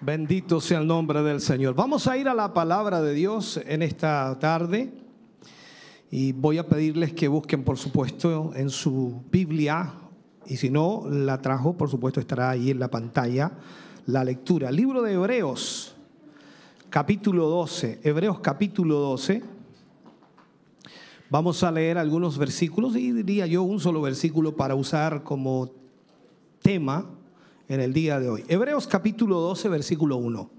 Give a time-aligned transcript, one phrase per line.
[0.00, 1.74] Bendito sea el nombre del Señor.
[1.74, 4.92] Vamos a ir a la palabra de Dios en esta tarde
[6.08, 9.92] y voy a pedirles que busquen, por supuesto, en su Biblia
[10.46, 13.50] y si no la trajo, por supuesto, estará ahí en la pantalla
[14.06, 14.70] la lectura.
[14.70, 15.96] Libro de Hebreos,
[16.90, 17.98] capítulo 12.
[18.04, 19.42] Hebreos capítulo 12.
[21.28, 25.72] Vamos a leer algunos versículos y diría yo un solo versículo para usar como
[26.62, 27.17] tema
[27.68, 28.44] en el día de hoy.
[28.48, 30.50] Hebreos capítulo 12, versículo 1.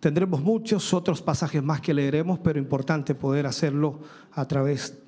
[0.00, 4.00] Tendremos muchos otros pasajes más que leeremos, pero importante poder hacerlo
[4.32, 4.98] a través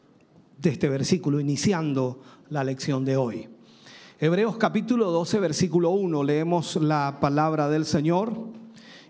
[0.58, 3.48] de este versículo, iniciando la lección de hoy.
[4.18, 8.32] Hebreos capítulo 12, versículo 1, leemos la palabra del Señor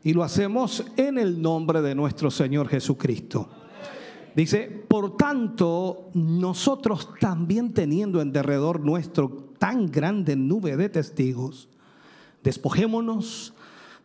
[0.03, 3.48] y lo hacemos en el nombre de nuestro Señor Jesucristo.
[4.34, 11.69] Dice, por tanto, nosotros también teniendo en derredor nuestro tan grande nube de testigos,
[12.47, 13.55] despojémonos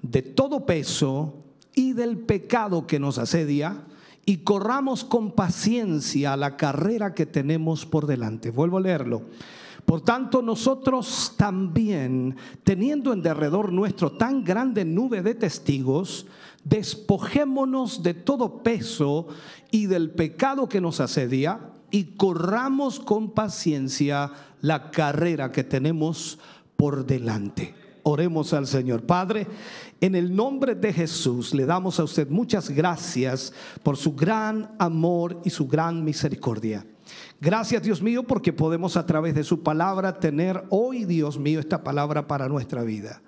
[0.01, 1.35] de todo peso
[1.75, 3.85] y del pecado que nos asedia
[4.25, 8.49] y corramos con paciencia la carrera que tenemos por delante.
[8.49, 9.27] Vuelvo a leerlo.
[9.85, 16.25] Por tanto, nosotros también, teniendo en derredor nuestro tan grande nube de testigos,
[16.63, 19.27] despojémonos de todo peso
[19.69, 21.59] y del pecado que nos asedia
[21.91, 26.39] y corramos con paciencia la carrera que tenemos
[26.75, 27.80] por delante.
[28.03, 29.03] Oremos al Señor.
[29.03, 29.47] Padre,
[29.99, 35.39] en el nombre de Jesús le damos a usted muchas gracias por su gran amor
[35.43, 36.85] y su gran misericordia.
[37.39, 41.83] Gracias Dios mío porque podemos a través de su palabra tener hoy, Dios mío, esta
[41.83, 43.21] palabra para nuestra vida.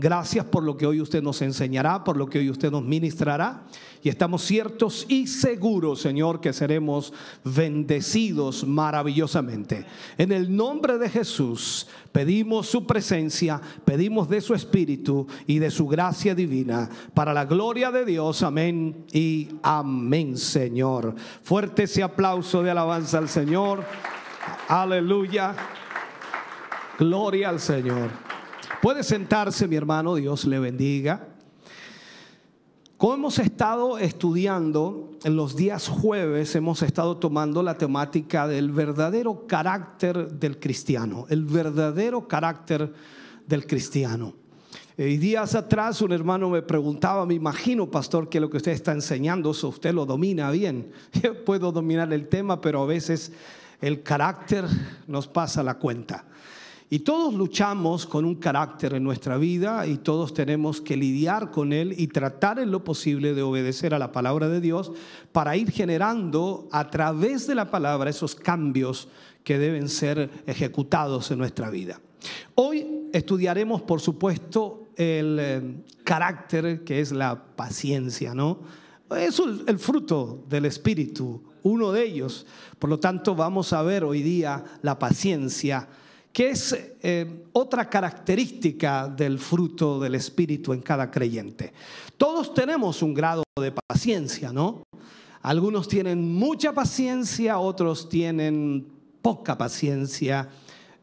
[0.00, 3.64] Gracias por lo que hoy usted nos enseñará, por lo que hoy usted nos ministrará.
[4.00, 9.86] Y estamos ciertos y seguros, Señor, que seremos bendecidos maravillosamente.
[10.16, 15.88] En el nombre de Jesús pedimos su presencia, pedimos de su espíritu y de su
[15.88, 16.88] gracia divina.
[17.12, 21.16] Para la gloria de Dios, amén y amén, Señor.
[21.42, 23.84] Fuerte ese aplauso de alabanza al Señor.
[24.68, 25.56] Aleluya.
[27.00, 28.27] Gloria al Señor.
[28.80, 31.26] Puede sentarse, mi hermano, Dios le bendiga.
[32.96, 39.46] Como hemos estado estudiando en los días jueves, hemos estado tomando la temática del verdadero
[39.48, 42.92] carácter del cristiano, el verdadero carácter
[43.46, 44.34] del cristiano.
[44.96, 48.92] Y días atrás un hermano me preguntaba, me imagino, pastor, que lo que usted está
[48.92, 50.92] enseñando, eso usted lo domina bien.
[51.22, 53.32] Yo puedo dominar el tema, pero a veces
[53.80, 54.66] el carácter
[55.08, 56.24] nos pasa la cuenta.
[56.90, 61.74] Y todos luchamos con un carácter en nuestra vida y todos tenemos que lidiar con
[61.74, 64.92] él y tratar en lo posible de obedecer a la palabra de Dios
[65.30, 69.08] para ir generando a través de la palabra esos cambios
[69.44, 72.00] que deben ser ejecutados en nuestra vida.
[72.54, 78.60] Hoy estudiaremos, por supuesto, el eh, carácter que es la paciencia, ¿no?
[79.14, 82.46] Es el fruto del Espíritu, uno de ellos.
[82.78, 85.88] Por lo tanto, vamos a ver hoy día la paciencia
[86.38, 86.72] que es
[87.02, 91.72] eh, otra característica del fruto del Espíritu en cada creyente.
[92.16, 94.84] Todos tenemos un grado de paciencia, ¿no?
[95.42, 98.86] Algunos tienen mucha paciencia, otros tienen
[99.20, 100.48] poca paciencia.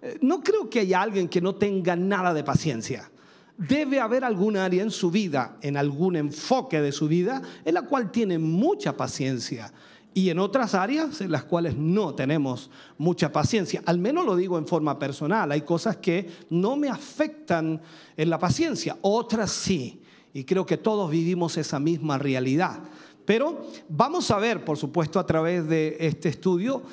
[0.01, 3.11] Eh, no creo que haya alguien que no tenga nada de paciencia.
[3.57, 7.81] Debe haber algún área en su vida, en algún enfoque de su vida, en la
[7.81, 9.69] cual tiene mucha paciencia
[10.15, 13.83] y en otras áreas en las cuales no tenemos mucha paciencia.
[13.85, 15.51] Al menos lo digo en forma personal.
[15.51, 17.81] Hay cosas que no me afectan
[18.15, 20.01] en la paciencia, otras sí.
[20.33, 22.79] Y creo que todos vivimos esa misma realidad.
[23.25, 26.83] Pero vamos a ver, por supuesto, a través de este estudio,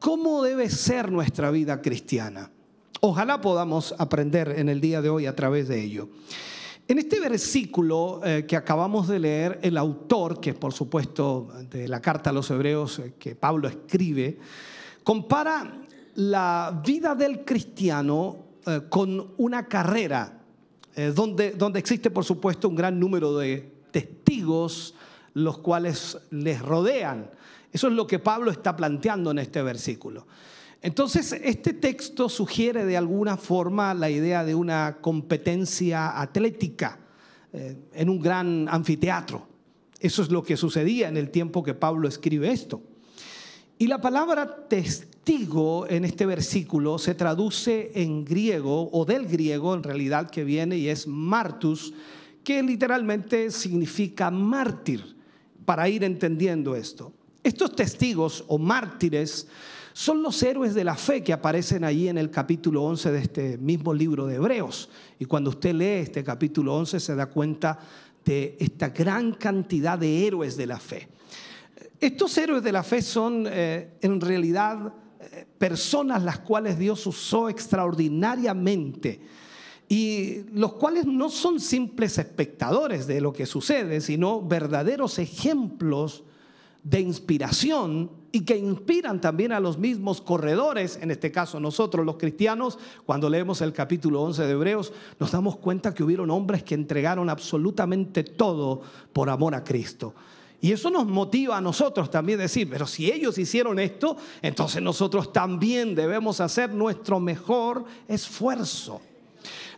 [0.00, 2.50] cómo debe ser nuestra vida cristiana.
[3.00, 6.08] Ojalá podamos aprender en el día de hoy a través de ello.
[6.88, 12.00] En este versículo eh, que acabamos de leer, el autor, que por supuesto de la
[12.00, 14.38] carta a los hebreos eh, que Pablo escribe,
[15.02, 15.80] compara
[16.14, 20.32] la vida del cristiano eh, con una carrera,
[21.14, 24.94] donde, donde existe por supuesto un gran número de testigos,
[25.34, 27.30] los cuales les rodean.
[27.70, 30.26] Eso es lo que Pablo está planteando en este versículo.
[30.86, 37.00] Entonces, este texto sugiere de alguna forma la idea de una competencia atlética
[37.52, 39.48] eh, en un gran anfiteatro.
[39.98, 42.80] Eso es lo que sucedía en el tiempo que Pablo escribe esto.
[43.78, 49.82] Y la palabra testigo en este versículo se traduce en griego o del griego en
[49.82, 51.94] realidad que viene y es martus,
[52.44, 55.16] que literalmente significa mártir,
[55.64, 57.12] para ir entendiendo esto.
[57.42, 59.48] Estos testigos o mártires
[59.96, 63.56] son los héroes de la fe que aparecen allí en el capítulo 11 de este
[63.56, 64.90] mismo libro de Hebreos.
[65.18, 67.78] Y cuando usted lee este capítulo 11 se da cuenta
[68.22, 71.08] de esta gran cantidad de héroes de la fe.
[71.98, 77.48] Estos héroes de la fe son eh, en realidad eh, personas las cuales Dios usó
[77.48, 79.18] extraordinariamente
[79.88, 86.22] y los cuales no son simples espectadores de lo que sucede, sino verdaderos ejemplos
[86.88, 92.16] de inspiración y que inspiran también a los mismos corredores, en este caso nosotros los
[92.16, 96.74] cristianos, cuando leemos el capítulo 11 de Hebreos, nos damos cuenta que hubieron hombres que
[96.74, 100.14] entregaron absolutamente todo por amor a Cristo.
[100.60, 105.32] Y eso nos motiva a nosotros también decir, pero si ellos hicieron esto, entonces nosotros
[105.32, 109.00] también debemos hacer nuestro mejor esfuerzo.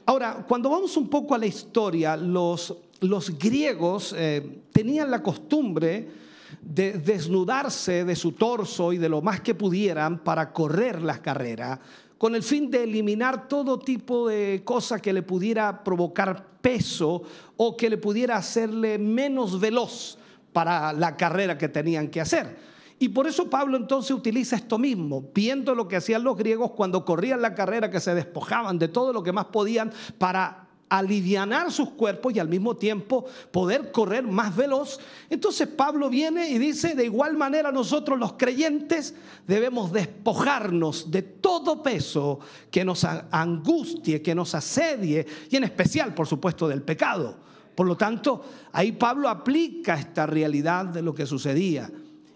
[0.05, 6.28] Ahora, cuando vamos un poco a la historia, los, los griegos eh, tenían la costumbre
[6.61, 11.79] de desnudarse de su torso y de lo más que pudieran para correr las carreras,
[12.17, 17.23] con el fin de eliminar todo tipo de cosa que le pudiera provocar peso
[17.57, 20.19] o que le pudiera hacerle menos veloz
[20.53, 22.57] para la carrera que tenían que hacer.
[22.99, 27.05] Y por eso Pablo entonces utiliza esto mismo, viendo lo que hacían los griegos cuando
[27.05, 31.91] corrían la carrera, que se despojaban de todo lo que más podían para alivianar sus
[31.91, 34.99] cuerpos y al mismo tiempo poder correr más veloz.
[35.31, 39.15] Entonces Pablo viene y dice, de igual manera nosotros los creyentes
[39.47, 42.41] debemos despojarnos de todo peso
[42.71, 47.49] que nos angustie, que nos asedie y en especial, por supuesto, del pecado.
[47.75, 51.89] Por lo tanto, ahí Pablo aplica esta realidad de lo que sucedía.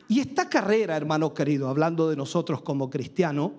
[0.06, 3.50] Y esta carrera, hermano querido, hablando de nosotros como cristianos,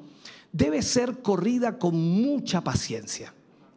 [0.53, 3.33] debe ser corrida con mucha paciencia,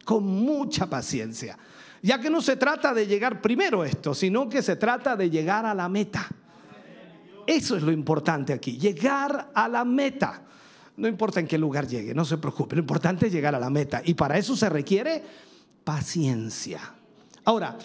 [0.07, 1.59] con mucha paciencia.
[2.01, 5.67] Ya que no se trata de llegar primero esto, sino que se trata de llegar
[5.67, 6.29] a la meta.
[7.45, 10.43] Eso es lo importante aquí, llegar a la meta.
[10.97, 13.69] No importa en qué lugar llegue, no se preocupe, lo importante es llegar a la
[13.69, 14.01] meta.
[14.05, 15.23] Y para eso se requiere
[15.83, 16.81] paciencia.
[17.45, 17.77] Ahora,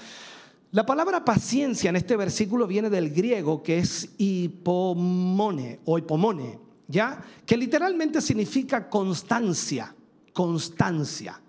[0.72, 7.20] la palabra paciencia en este versículo viene del griego que es hipomone o hipomone, ¿ya?
[7.46, 9.94] Que literalmente significa constancia,
[10.34, 11.42] constancia.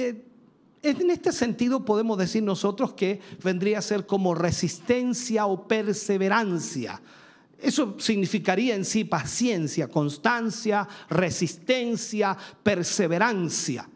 [0.00, 0.24] Eh,
[0.80, 7.02] en este sentido podemos decir nosotros que vendría a ser como resistencia o perseverancia.
[7.60, 13.88] Eso significaría en sí paciencia, constancia, resistencia, perseverancia.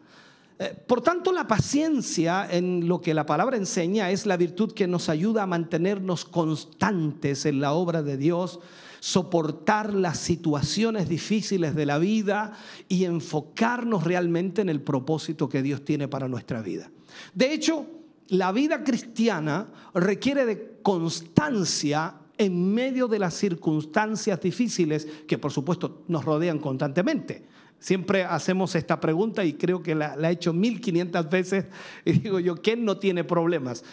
[0.59, 4.85] Eh, por tanto, la paciencia en lo que la palabra enseña es la virtud que
[4.85, 8.59] nos ayuda a mantenernos constantes en la obra de Dios,
[9.03, 12.53] soportar las situaciones difíciles de la vida
[12.87, 16.89] y enfocarnos realmente en el propósito que Dios tiene para nuestra vida.
[17.33, 17.85] De hecho,
[18.29, 26.05] la vida cristiana requiere de constancia en medio de las circunstancias difíciles que por supuesto
[26.07, 27.43] nos rodean constantemente.
[27.79, 31.65] Siempre hacemos esta pregunta y creo que la, he hecho 1500 veces
[32.05, 33.83] y digo yo, ¿quién no tiene problemas?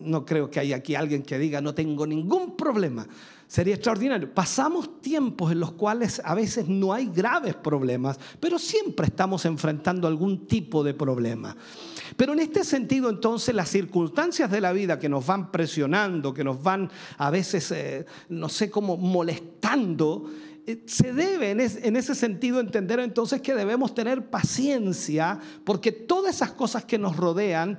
[0.00, 3.06] No creo que haya aquí alguien que diga, no tengo ningún problema.
[3.50, 4.32] Sería extraordinario.
[4.32, 10.06] Pasamos tiempos en los cuales a veces no hay graves problemas, pero siempre estamos enfrentando
[10.06, 11.56] algún tipo de problema.
[12.16, 16.44] Pero en este sentido, entonces, las circunstancias de la vida que nos van presionando, que
[16.44, 20.30] nos van a veces, eh, no sé cómo, molestando,
[20.64, 26.52] eh, se debe en, ese sentido entender entonces que debemos tener paciencia porque todas esas
[26.52, 27.76] cosas que nos rodean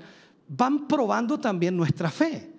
[0.50, 2.50] van probando también nuestra fe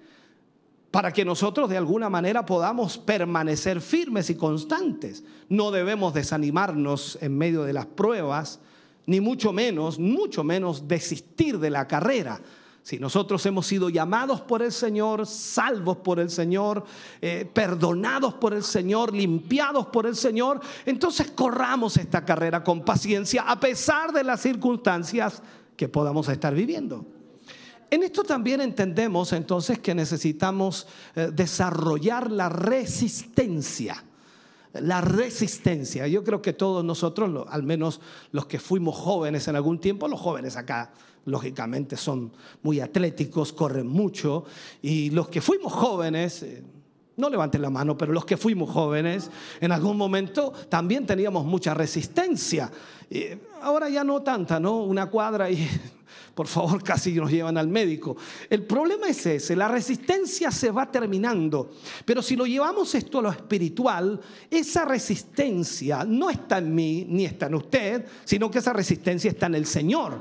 [0.92, 5.25] para que nosotros de alguna manera podamos permanecer firmes y constantes.
[5.49, 8.61] No debemos desanimarnos en medio de las pruebas,
[9.06, 12.40] ni mucho menos, mucho menos desistir de la carrera
[12.82, 16.84] si nosotros hemos sido llamados por el Señor, salvos por el Señor,
[17.20, 23.42] eh, perdonados por el Señor, limpiados por el Señor, entonces corramos esta carrera con paciencia
[23.42, 25.42] a pesar de las circunstancias
[25.76, 27.06] que podamos estar viviendo.
[27.92, 34.02] En esto también entendemos entonces que necesitamos eh, desarrollar la resistencia.
[34.72, 36.08] La resistencia.
[36.08, 40.18] Yo creo que todos nosotros, al menos los que fuimos jóvenes en algún tiempo, los
[40.18, 40.90] jóvenes acá
[41.26, 42.32] lógicamente son
[42.62, 44.46] muy atléticos, corren mucho,
[44.80, 46.62] y los que fuimos jóvenes, eh,
[47.18, 49.30] no levanten la mano, pero los que fuimos jóvenes,
[49.61, 52.72] en algún momento también teníamos mucha resistencia.
[53.61, 54.78] ahora ya no tanta, ¿no?
[54.78, 55.68] Una cuadra y
[56.35, 58.16] Por favor, casi nos llevan al médico.
[58.49, 61.71] El problema es ese, la resistencia se va terminando.
[62.04, 67.25] Pero si lo llevamos esto a lo espiritual, esa resistencia no está en mí ni
[67.25, 70.21] está en usted, sino que esa resistencia está en el Señor.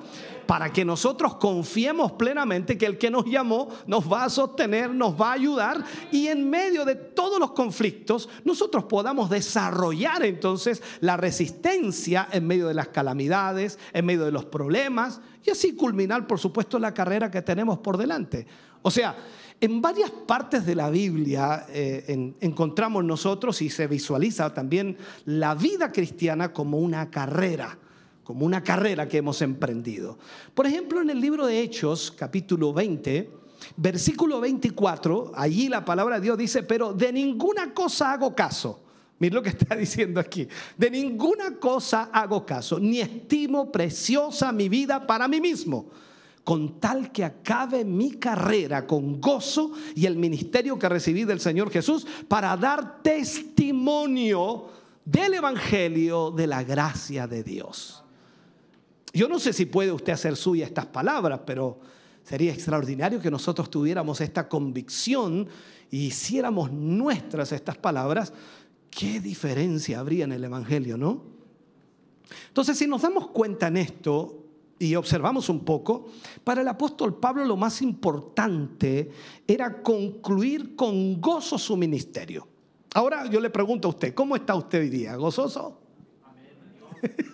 [0.51, 5.13] Para que nosotros confiemos plenamente que el que nos llamó nos va a sostener, nos
[5.13, 5.81] va a ayudar
[6.11, 12.67] y en medio de todos los conflictos nosotros podamos desarrollar entonces la resistencia en medio
[12.67, 17.31] de las calamidades, en medio de los problemas y así culminar, por supuesto, la carrera
[17.31, 18.45] que tenemos por delante.
[18.81, 19.15] O sea,
[19.61, 25.93] en varias partes de la Biblia eh, encontramos nosotros y se visualiza también la vida
[25.93, 27.77] cristiana como una carrera,
[28.31, 30.17] como una carrera que hemos emprendido.
[30.53, 33.29] Por ejemplo, en el libro de Hechos, capítulo 20,
[33.75, 38.81] versículo 24, allí la palabra de Dios dice, pero de ninguna cosa hago caso
[39.21, 40.47] Mira lo que está diciendo aquí.
[40.75, 45.91] De ninguna cosa hago caso, ni estimo preciosa mi vida para mí mismo,
[46.43, 51.69] con tal que acabe mi carrera con gozo y el ministerio que recibí del Señor
[51.69, 54.69] Jesús para dar testimonio
[55.05, 58.03] del Evangelio de la gracia de Dios.
[59.13, 61.79] Yo no sé si puede usted hacer suya estas palabras, pero
[62.23, 65.47] sería extraordinario que nosotros tuviéramos esta convicción
[65.89, 68.31] y hiciéramos nuestras estas palabras
[68.91, 71.23] ¿Qué diferencia habría en el Evangelio, no?
[72.49, 74.43] Entonces, si nos damos cuenta en esto
[74.77, 76.07] y observamos un poco,
[76.43, 79.09] para el apóstol Pablo lo más importante
[79.47, 82.47] era concluir con gozo su ministerio.
[82.93, 85.15] Ahora yo le pregunto a usted, ¿cómo está usted hoy día?
[85.15, 85.79] ¿Gozoso?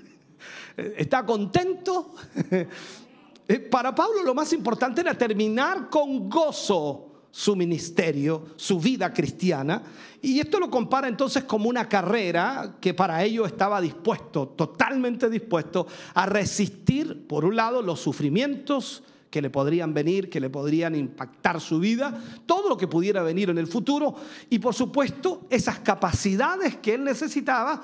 [0.78, 2.14] ¿Está contento?
[3.72, 9.82] Para Pablo lo más importante era terminar con gozo su ministerio, su vida cristiana.
[10.22, 15.88] Y esto lo compara entonces como una carrera que para ello estaba dispuesto, totalmente dispuesto
[16.16, 21.62] a resistir, por un lado, los sufrimientos que le podrían venir, que le podrían impactar
[21.62, 24.16] su vida, todo lo que pudiera venir en el futuro
[24.50, 27.84] y por supuesto esas capacidades que él necesitaba,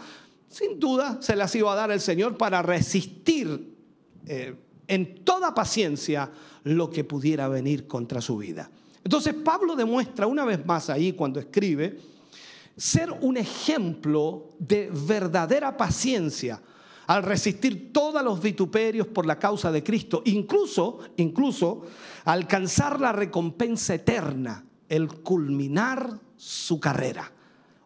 [0.53, 3.75] sin duda se las iba a dar el Señor para resistir
[4.27, 4.55] eh,
[4.87, 6.31] en toda paciencia
[6.63, 8.69] lo que pudiera venir contra su vida.
[9.03, 11.97] Entonces Pablo demuestra una vez más ahí cuando escribe
[12.77, 16.61] ser un ejemplo de verdadera paciencia
[17.07, 21.81] al resistir todos los vituperios por la causa de Cristo, incluso, incluso
[22.25, 27.31] alcanzar la recompensa eterna, el culminar su carrera.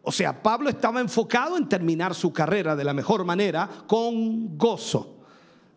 [0.02, 5.16] O sea, Pablo estaba enfocado en terminar su carrera de la mejor manera con gozo,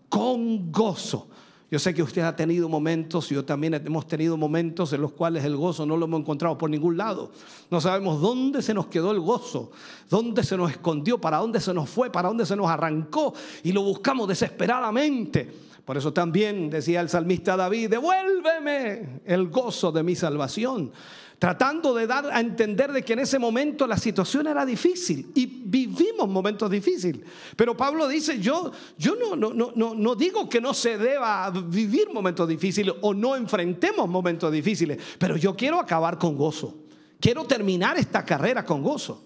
[0.09, 1.27] con gozo.
[1.71, 5.45] Yo sé que usted ha tenido momentos, yo también hemos tenido momentos en los cuales
[5.45, 7.31] el gozo no lo hemos encontrado por ningún lado.
[7.69, 9.71] No sabemos dónde se nos quedó el gozo,
[10.09, 13.71] dónde se nos escondió, para dónde se nos fue, para dónde se nos arrancó y
[13.71, 15.49] lo buscamos desesperadamente.
[15.85, 20.91] Por eso también decía el salmista David, devuélveme el gozo de mi salvación
[21.41, 25.47] tratando de dar a entender de que en ese momento la situación era difícil y
[25.47, 27.25] vivimos momentos difíciles.
[27.55, 32.13] Pero Pablo dice, yo, yo no, no, no, no digo que no se deba vivir
[32.13, 36.75] momentos difíciles o no enfrentemos momentos difíciles, pero yo quiero acabar con gozo.
[37.19, 39.23] Quiero terminar esta carrera con gozo.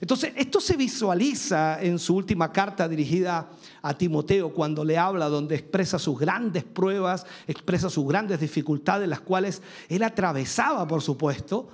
[0.00, 3.50] Entonces, esto se visualiza en su última carta dirigida
[3.82, 9.20] a Timoteo cuando le habla, donde expresa sus grandes pruebas, expresa sus grandes dificultades, las
[9.20, 11.68] cuales él atravesaba, por supuesto,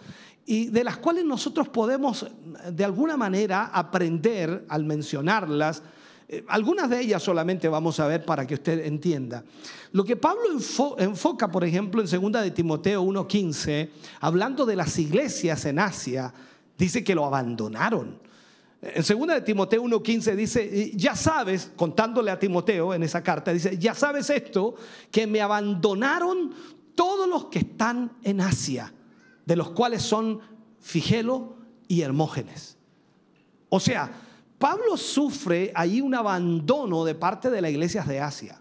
[0.46, 2.26] y de las cuales nosotros podemos
[2.70, 5.82] de alguna manera aprender al mencionarlas.
[6.28, 9.44] Eh, algunas de ellas solamente vamos a ver para que usted entienda.
[9.92, 10.42] Lo que Pablo
[10.98, 13.90] enfoca, por ejemplo, en 2 de Timoteo 1.15,
[14.20, 16.32] hablando de las iglesias en Asia,
[16.76, 18.18] dice que lo abandonaron.
[18.82, 23.78] En 2 de Timoteo 1.15 dice, ya sabes, contándole a Timoteo en esa carta, dice,
[23.78, 24.74] ya sabes esto,
[25.10, 26.52] que me abandonaron
[26.94, 28.92] todos los que están en Asia,
[29.46, 30.40] de los cuales son
[30.80, 31.56] Figelo
[31.88, 32.76] y Hermógenes.
[33.70, 34.10] O sea,
[34.58, 38.60] Pablo sufre ahí un abandono de parte de las iglesias de Asia.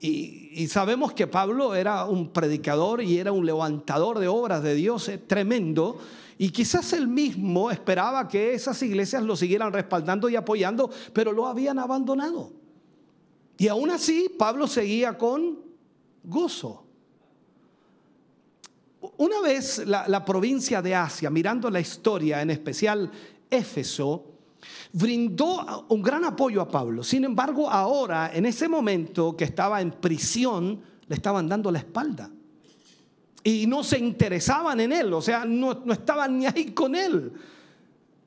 [0.00, 4.74] Y, y, sabemos que Pablo era un predicador y era un levantador de obras de
[4.74, 5.98] Dios eh, tremendo.
[6.40, 11.46] Y quizás él mismo esperaba que esas iglesias lo siguieran respaldando y apoyando, pero lo
[11.46, 12.52] habían abandonado.
[13.58, 15.58] Y aún así, Pablo seguía con
[16.22, 16.84] gozo.
[19.16, 23.10] Una vez la, la provincia de Asia, mirando la historia, en especial
[23.50, 24.26] Éfeso,
[24.92, 27.02] brindó un gran apoyo a Pablo.
[27.02, 32.30] Sin embargo, ahora, en ese momento que estaba en prisión, le estaban dando la espalda
[33.48, 37.32] y no se interesaban en él, o sea, no, estaban ni ahí con él.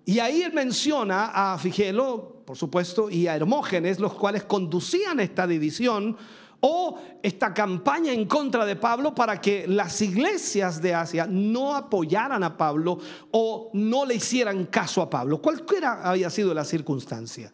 [0.04, 5.46] Y ahí él menciona a Figelo, por supuesto, y a Hermógenes, los cuales conducían esta
[5.46, 6.18] división
[6.60, 12.44] o esta campaña en contra de Pablo para que las iglesias de Asia no apoyaran
[12.44, 12.98] a Pablo
[13.30, 17.54] o no le hicieran caso a Pablo, cualquiera había sido la circunstancia.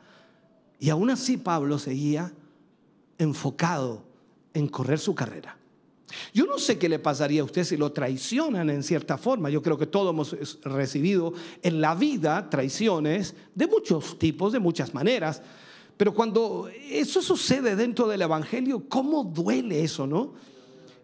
[0.80, 2.32] Y aún así Pablo seguía
[3.18, 4.06] enfocado
[4.54, 5.58] en correr su carrera.
[6.34, 9.50] Yo no sé qué le pasaría a usted si lo traicionan en cierta forma.
[9.50, 14.94] Yo creo que todos hemos recibido en la vida traiciones de muchos tipos, de muchas
[14.94, 15.42] maneras.
[15.98, 20.34] Pero cuando eso sucede dentro del Evangelio, ¿cómo duele eso, no?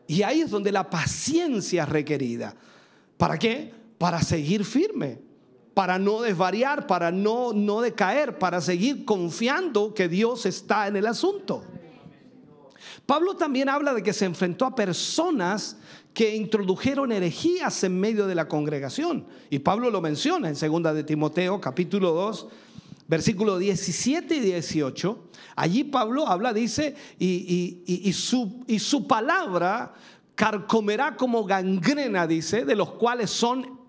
[0.07, 2.55] Y ahí es donde la paciencia es requerida.
[3.17, 3.73] ¿Para qué?
[3.97, 5.19] Para seguir firme,
[5.73, 11.07] para no desvariar, para no, no decaer, para seguir confiando que Dios está en el
[11.07, 11.63] asunto.
[13.05, 15.77] Pablo también habla de que se enfrentó a personas
[16.13, 19.25] que introdujeron herejías en medio de la congregación.
[19.49, 22.47] Y Pablo lo menciona en 2 de Timoteo, capítulo 2,
[23.07, 29.93] versículo 17 y 18, allí Pablo habla, dice, y, su, y su palabra
[30.35, 33.79] carcomerá como gangrena, dice, de los cuales son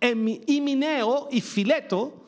[0.00, 2.23] Himineo y Fileto,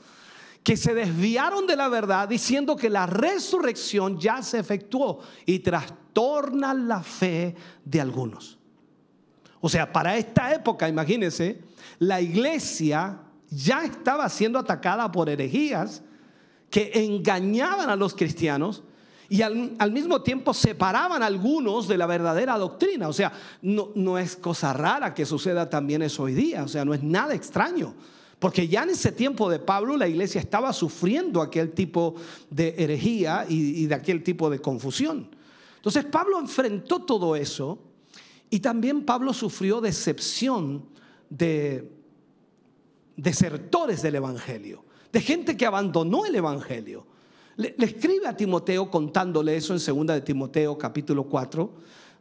[0.67, 6.75] que se desviaron de la verdad diciendo que la resurrección ya se efectuó y trastorna
[6.75, 7.55] la fe
[7.85, 8.59] de algunos.
[9.61, 11.61] O sea, para esta época, imagínense,
[12.01, 16.03] la iglesia ya estaba siendo atacada por herejías
[16.69, 18.83] que engañaban a los cristianos
[19.29, 23.07] y al, mismo tiempo separaban a algunos de la verdadera doctrina.
[23.07, 23.33] O sea,
[23.63, 27.05] no, no es cosa rara que suceda también eso hoy día, o sea, no es
[27.05, 27.95] nada extraño.
[28.47, 32.15] Porque ya en ese tiempo de Pablo la iglesia estaba sufriendo aquel tipo
[32.49, 35.29] de herejía y, de aquel tipo de confusión.
[35.75, 37.81] Entonces Pablo enfrentó todo eso
[38.49, 40.85] y también Pablo sufrió decepción
[41.29, 41.91] de
[43.17, 47.05] desertores del Evangelio, de gente que abandonó el Evangelio.
[47.57, 51.69] Le, escribe a Timoteo contándole eso en 2 de Timoteo capítulo 4,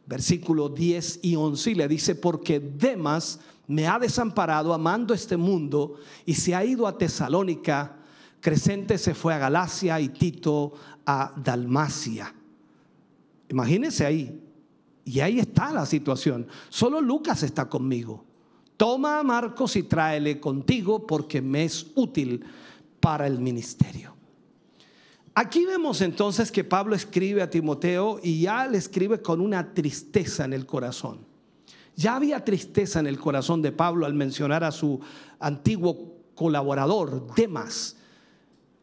[0.06, 3.38] versículo 10 y 11 y le dice, porque Demas
[3.68, 7.96] me ha desamparado amando este mundo y se ha ido a Tesalónica,
[8.40, 10.72] Crescente se fue a Galacia y Tito
[11.04, 12.32] a Dalmacia.
[13.48, 14.42] Imagínense ahí.
[15.04, 16.46] Y ahí está la situación.
[16.68, 18.24] Solo Lucas está conmigo.
[18.76, 22.44] Toma a Marcos y tráele contigo porque me es útil
[23.00, 24.14] para el ministerio.
[25.34, 30.44] Aquí vemos entonces que Pablo escribe a Timoteo y ya le escribe con una tristeza
[30.44, 31.18] en el corazón.
[31.96, 35.00] Ya había tristeza en el corazón de Pablo al mencionar a su
[35.40, 37.96] antiguo colaborador, Demas,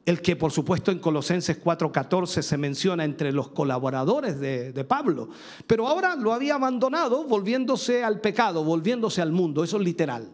[0.06, 5.30] el que por supuesto en Colosenses 4:14 se menciona entre los colaboradores de, Pablo,
[5.68, 10.28] pero ahora lo había abandonado volviéndose al pecado, volviéndose al mundo, eso es literal.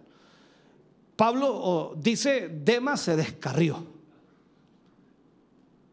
[1.17, 3.85] Pablo dice, Demas se descarrió.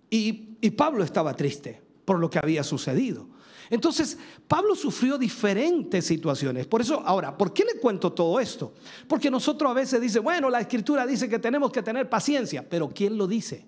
[0.08, 3.26] Y, y Pablo estaba triste por lo que había sucedido.
[3.70, 6.66] Entonces, Pablo sufrió diferentes situaciones.
[6.66, 8.74] Por eso, ahora, ¿por qué le cuento todo esto?
[9.08, 12.88] Porque nosotros a veces dice, bueno, la escritura dice que tenemos que tener paciencia, pero
[12.88, 13.66] ¿quién lo dice?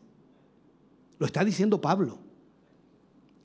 [1.19, 2.28] Lo está diciendo Pablo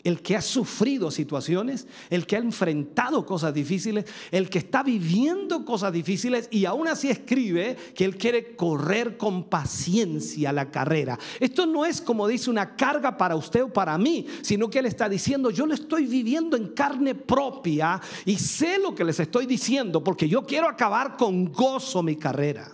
[0.03, 5.63] el que ha sufrido situaciones, el que ha enfrentado cosas difíciles, el que está viviendo
[5.63, 11.17] cosas difíciles y aún así escribe que él quiere correr con paciencia la carrera.
[11.39, 14.87] Esto no es como dice una carga para usted o para mí, sino que él
[14.87, 19.45] está diciendo, yo lo estoy viviendo en carne propia y sé lo que les estoy
[19.45, 22.69] diciendo porque yo quiero acabar con gozo mi carrera.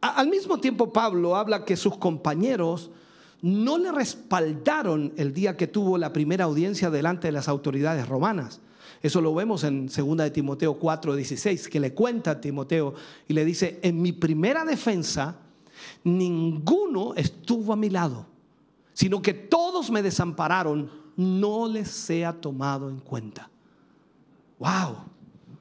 [0.00, 2.90] Al mismo tiempo Pablo habla que sus compañeros
[3.42, 8.60] no le respaldaron el día que tuvo la primera audiencia delante de las autoridades romanas.
[9.02, 12.94] Eso lo vemos en 2 de Timoteo 4, 16, que le cuenta a Timoteo
[13.28, 15.36] y le dice, en mi primera defensa,
[16.02, 18.26] ninguno estuvo a mi lado,
[18.92, 23.48] sino que todos me desampararon, no les sea tomado en cuenta.
[24.58, 24.96] Wow.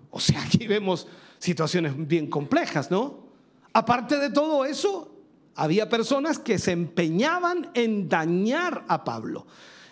[0.09, 3.27] O sea, aquí vemos situaciones bien complejas, ¿no?
[3.71, 5.16] Aparte de todo eso,
[5.57, 9.45] había personas que se empeñaban en dañar a Pablo.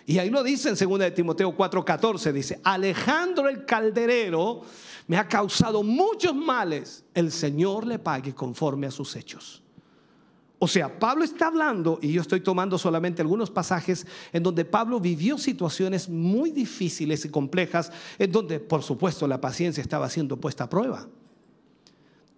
[0.06, 4.62] Y ahí lo dice en 2 de Timoteo 4:14, dice, Alejandro el calderero
[5.08, 9.62] me ha causado muchos males, el Señor le pague conforme a sus hechos.
[10.58, 15.00] O sea, Pablo está hablando, y yo estoy tomando solamente algunos pasajes en donde Pablo
[15.00, 20.64] vivió situaciones muy difíciles y complejas, en donde, por supuesto, la paciencia estaba siendo puesta
[20.64, 21.06] a prueba.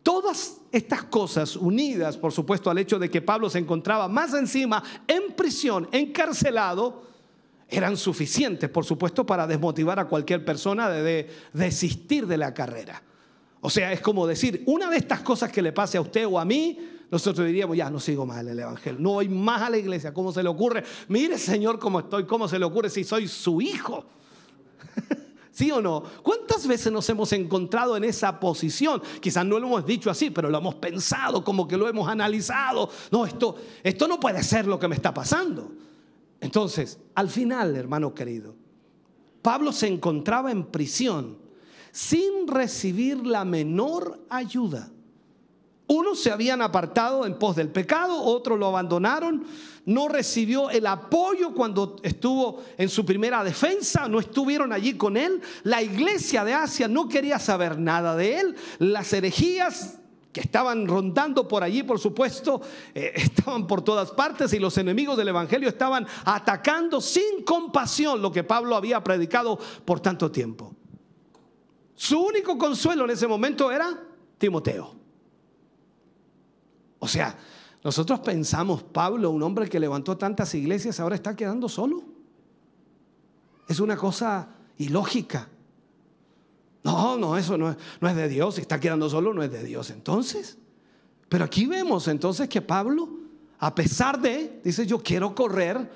[0.08, 4.82] Todas estas cosas unidas, por supuesto, al hecho de que Pablo se encontraba más encima
[5.06, 7.02] en prisión, encarcelado,
[7.68, 13.02] eran suficientes, por supuesto, para desmotivar a cualquier persona de, desistir de la carrera.
[13.60, 16.38] O sea, es como decir, una de estas cosas que le pase a usted o
[16.38, 16.78] a mí,
[17.10, 20.14] nosotros diríamos, ya no sigo más en el Evangelio, no voy más a la iglesia,
[20.14, 20.84] ¿cómo se le ocurre?
[21.08, 24.06] Mire Señor cómo estoy, ¿cómo se le ocurre si soy su hijo?
[25.58, 26.04] ¿Sí o no?
[26.22, 29.02] ¿Cuántas veces nos hemos encontrado en esa posición?
[29.20, 32.88] Quizás no lo hemos dicho así, pero lo hemos pensado, como que lo hemos analizado.
[33.10, 35.72] No, esto, esto no puede ser lo que me está pasando.
[36.40, 38.54] Entonces, al final, hermano querido,
[39.42, 41.38] Pablo se encontraba en prisión
[41.90, 44.92] sin recibir la menor ayuda.
[45.88, 49.46] Unos se habían apartado en pos del pecado, otros lo abandonaron,
[49.86, 55.40] no recibió el apoyo cuando estuvo en su primera defensa, no estuvieron allí con él.
[55.62, 58.56] La iglesia de Asia no quería saber nada de él.
[58.80, 59.98] Las herejías
[60.30, 62.60] que estaban rondando por allí, por supuesto,
[62.94, 68.30] eh, estaban por todas partes y los enemigos del Evangelio estaban atacando sin compasión lo
[68.30, 70.74] que Pablo había predicado por tanto tiempo.
[71.94, 73.88] Su único consuelo en ese momento era
[74.36, 75.07] Timoteo.
[76.98, 77.36] O sea,
[77.82, 82.02] nosotros pensamos, Pablo, un hombre que levantó tantas iglesias, ahora está quedando solo.
[83.68, 85.48] Es una cosa ilógica.
[86.82, 88.54] No, no, eso no es, no es de Dios.
[88.56, 89.90] Si está quedando solo, no es de Dios.
[89.90, 90.58] Entonces,
[91.28, 93.08] pero aquí vemos entonces que Pablo,
[93.58, 95.90] a pesar de, dice, yo quiero correr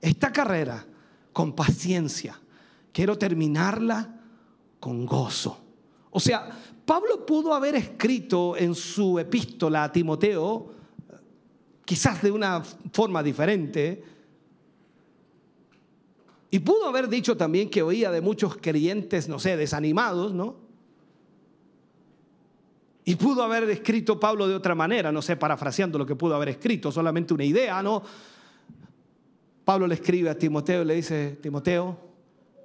[0.00, 0.84] esta carrera
[1.32, 2.38] con paciencia.
[2.92, 4.20] Quiero terminarla
[4.78, 5.58] con gozo.
[6.10, 6.50] O sea,
[6.84, 10.70] Pablo pudo haber escrito en su epístola a Timoteo,
[11.84, 14.02] quizás de una forma diferente,
[16.50, 20.56] y pudo haber dicho también que oía de muchos creyentes, no sé, desanimados, ¿no?
[23.04, 26.50] Y pudo haber escrito Pablo de otra manera, no sé, parafraseando lo que pudo haber
[26.50, 28.02] escrito, solamente una idea, ¿no?
[29.64, 31.98] Pablo le escribe a Timoteo y le dice, Timoteo,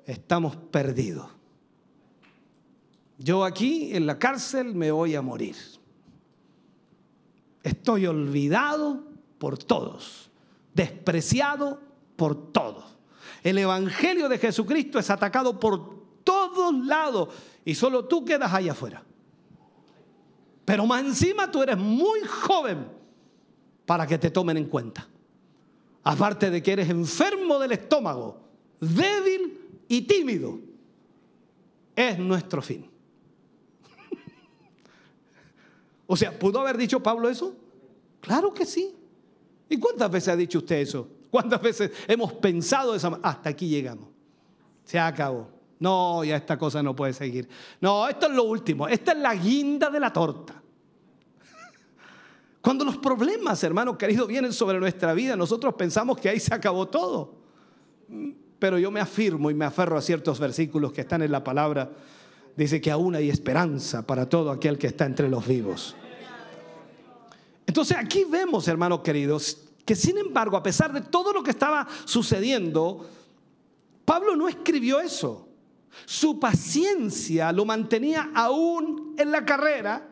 [0.05, 1.38] estamos perdidos.
[3.19, 5.55] Yo aquí en la cárcel me voy a morir.
[7.61, 9.03] Estoy olvidado
[9.37, 10.31] por todos,
[10.73, 11.81] despreciado
[12.15, 12.85] por todos.
[13.43, 17.29] El Evangelio de Jesucristo es atacado por todos lados
[17.65, 19.03] y solo tú quedas allá afuera.
[20.63, 22.87] Pero más encima tú eres muy joven
[23.85, 25.05] para que te tomen en cuenta.
[26.03, 28.39] Aparte de que eres enfermo del estómago,
[28.79, 30.57] débil y tímido,
[31.95, 32.88] es nuestro fin.
[36.11, 37.53] O sea, ¿pudo haber dicho Pablo eso?
[38.19, 38.95] Claro que sí.
[39.69, 41.07] ¿Y cuántas veces ha dicho usted eso?
[41.29, 44.07] ¿Cuántas veces hemos pensado esa Hasta aquí llegamos.
[44.83, 45.47] Se acabó.
[45.77, 47.47] No, ya esta cosa no puede seguir.
[47.79, 48.87] No, esto es lo último.
[48.87, 50.59] Esta es la guinda de la torta.
[52.61, 56.87] Cuando los problemas, hermano querido, vienen sobre nuestra vida, nosotros pensamos que ahí se acabó
[56.87, 57.35] todo.
[58.57, 61.91] Pero yo me afirmo y me aferro a ciertos versículos que están en la palabra
[62.55, 65.95] dice que aún hay esperanza para todo aquel que está entre los vivos.
[67.65, 71.87] Entonces aquí vemos, hermanos queridos, que sin embargo, a pesar de todo lo que estaba
[72.05, 73.07] sucediendo,
[74.05, 75.47] Pablo no escribió eso.
[76.05, 80.08] Su paciencia lo mantenía aún en la carrera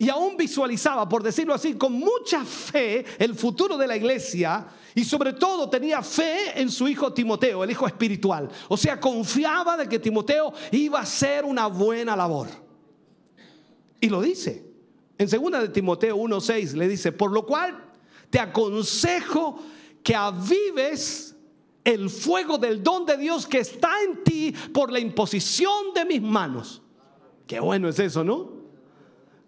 [0.00, 5.04] y aún visualizaba, por decirlo así, con mucha fe el futuro de la iglesia y
[5.04, 8.48] sobre todo tenía fe en su hijo Timoteo, el hijo espiritual.
[8.68, 12.48] O sea, confiaba de que Timoteo iba a hacer una buena labor.
[14.00, 14.64] Y lo dice.
[15.18, 17.84] En segunda de Timoteo 1:6 le dice, "Por lo cual
[18.30, 19.62] te aconsejo
[20.02, 21.36] que avives
[21.84, 26.22] el fuego del don de Dios que está en ti por la imposición de mis
[26.22, 26.80] manos."
[27.46, 28.59] Qué bueno es eso, ¿no?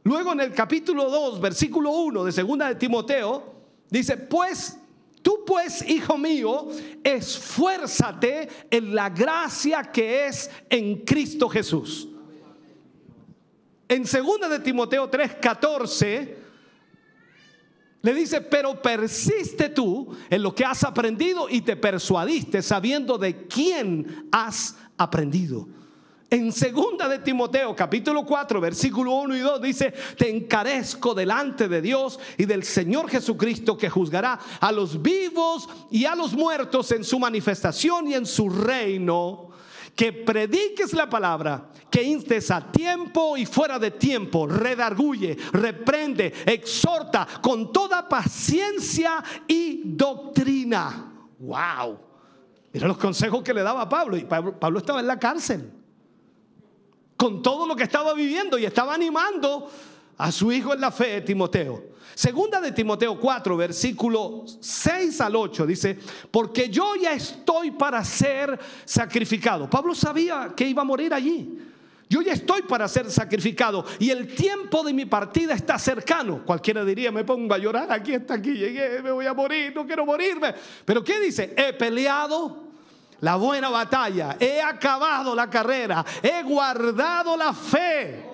[0.05, 3.55] Luego en el capítulo 2, versículo 1 de segunda de Timoteo,
[3.89, 4.77] dice, pues
[5.23, 6.69] tú pues, hijo mío,
[7.05, 12.09] esfuérzate en la gracia que es en Cristo Jesús.
[13.89, 16.37] En segunda de Timoteo 3, 14,
[18.01, 23.47] le dice, pero persiste tú en lo que has aprendido y te persuadiste sabiendo de
[23.47, 25.69] quién has aprendido
[26.33, 31.83] en segunda de Timoteo capítulo 4 versículo 1 y 2 dice, te encarezco delante de
[31.83, 37.05] Dios y del Señor Jesucristo que juzgará a los vivos y a los muertos en
[37.05, 39.51] su manifestación y en su reino.
[39.95, 47.29] Que prediques la palabra, que instes a tiempo y fuera de tiempo, redarguye, reprende, exhorta
[47.43, 51.13] con toda paciencia y doctrina.
[51.41, 51.99] ¡Wow!
[52.73, 54.17] Mira los consejos que le daba Pablo.
[54.17, 55.82] Y Pablo, Pablo estaba en la cárcel
[57.23, 59.71] con todo lo que estaba viviendo y estaba animando
[60.19, 61.91] a su hijo en la fe, Timoteo.
[62.17, 65.97] Segunda de Timoteo 4, versículo 6 al 8, dice,
[66.33, 69.71] porque yo ya estoy para ser sacrificado.
[69.71, 71.61] Pablo sabía que iba a morir allí.
[72.09, 76.45] Yo ya estoy para ser sacrificado y el tiempo de mi partida está cercano.
[76.45, 79.87] Cualquiera diría, me pongo a llorar, aquí está, aquí llegué, me voy a morir, no
[79.87, 80.53] quiero morirme.
[80.85, 81.55] Pero ¿qué dice?
[81.57, 82.62] He peleado
[83.23, 88.29] la buena batalla, he acabado la carrera, he guardado la fe.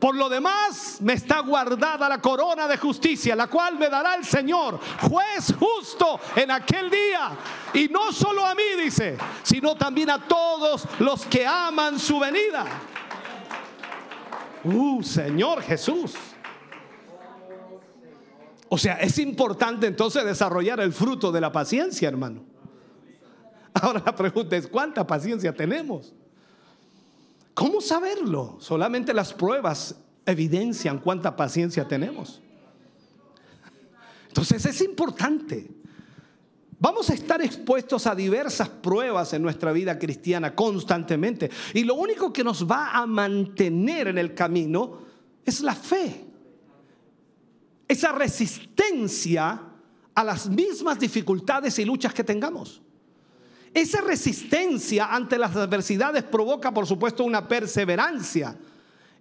[0.00, 4.24] Por lo demás, me está guardada la corona de justicia, la cual me dará el
[4.24, 4.78] Señor,
[5.08, 7.30] juez justo en aquel día.
[7.72, 12.64] Y no solo a mí, dice, sino también a todos los que aman su venida.
[14.64, 16.14] Uh, Señor Jesús.
[18.68, 22.57] O sea, es importante entonces desarrollar el fruto de la paciencia, hermano.
[23.82, 26.12] Ahora la pregunta es, ¿cuánta paciencia tenemos?
[27.54, 28.56] ¿Cómo saberlo?
[28.60, 32.40] Solamente las pruebas evidencian cuánta paciencia tenemos.
[34.28, 35.68] Entonces es importante.
[36.78, 41.50] Vamos a estar expuestos a diversas pruebas en nuestra vida cristiana constantemente.
[41.74, 45.00] Y lo único que nos va a mantener en el camino
[45.44, 46.24] es la fe.
[47.88, 49.60] Esa resistencia
[50.14, 52.82] a las mismas dificultades y luchas que tengamos.
[53.74, 58.56] Esa resistencia ante las adversidades provoca, por supuesto, una perseverancia.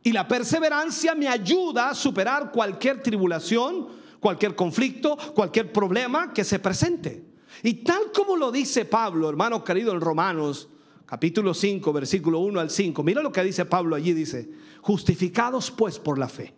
[0.03, 3.87] Y la perseverancia me ayuda a superar cualquier tribulación,
[4.19, 7.25] cualquier conflicto, cualquier problema que se presente.
[7.63, 10.69] Y tal como lo dice Pablo, hermano querido en Romanos,
[11.05, 14.49] capítulo 5, versículo 1 al 5, mira lo que dice Pablo allí, dice,
[14.81, 16.53] justificados pues por la fe,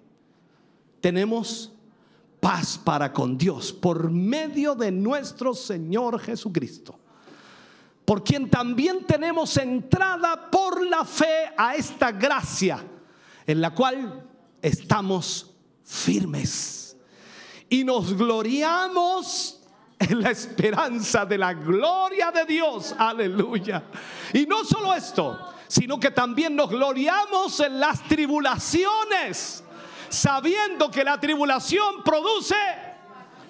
[0.99, 1.71] tenemos
[2.39, 6.99] paz para con Dios por medio de nuestro Señor Jesucristo
[8.09, 12.83] por quien también tenemos entrada por la fe a esta gracia,
[13.45, 14.27] en la cual
[14.63, 15.51] estamos
[15.83, 16.97] firmes.
[17.69, 19.61] Y nos gloriamos
[19.99, 22.95] en la esperanza de la gloria de Dios.
[22.97, 23.83] Aleluya.
[24.33, 29.63] Y no solo esto, sino que también nos gloriamos en las tribulaciones,
[30.09, 32.55] sabiendo que la tribulación produce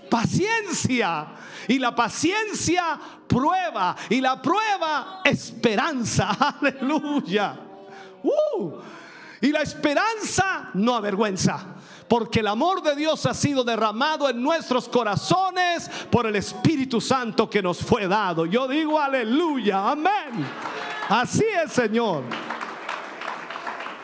[0.09, 1.29] paciencia.
[1.69, 3.95] Y la paciencia prueba.
[4.09, 6.31] Y la prueba esperanza.
[6.59, 7.59] Aleluya.
[8.23, 8.71] Uh.
[9.39, 11.75] Y la esperanza no avergüenza.
[12.07, 17.47] Porque el amor de Dios ha sido derramado en nuestros corazones por el Espíritu Santo
[17.47, 18.47] que nos fue dado.
[18.47, 20.47] Yo digo aleluya, amén.
[21.07, 22.23] Así es, Señor.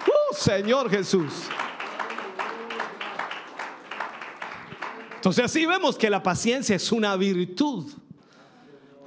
[0.06, 1.50] Uh, Señor Jesús.
[5.26, 7.92] Entonces así vemos que la paciencia es una virtud.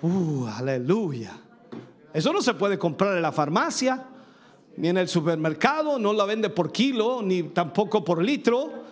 [0.02, 1.30] Uh, aleluya.
[2.12, 4.04] Eso no se puede comprar en la farmacia,
[4.76, 8.82] ni en el supermercado, no la vende por kilo, ni tampoco por litro.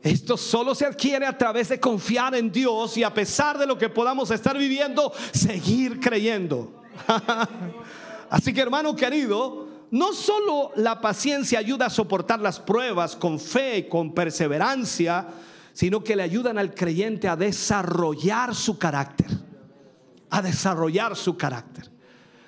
[0.00, 3.76] Esto solo se adquiere a través de confiar en Dios y a pesar de lo
[3.76, 6.84] que podamos estar viviendo, seguir creyendo.
[8.30, 13.78] Así que hermano querido, no solo la paciencia ayuda a soportar las pruebas con fe
[13.78, 15.26] y con perseverancia,
[15.80, 19.28] sino que le ayudan al creyente a desarrollar su carácter,
[20.28, 21.90] a desarrollar su carácter.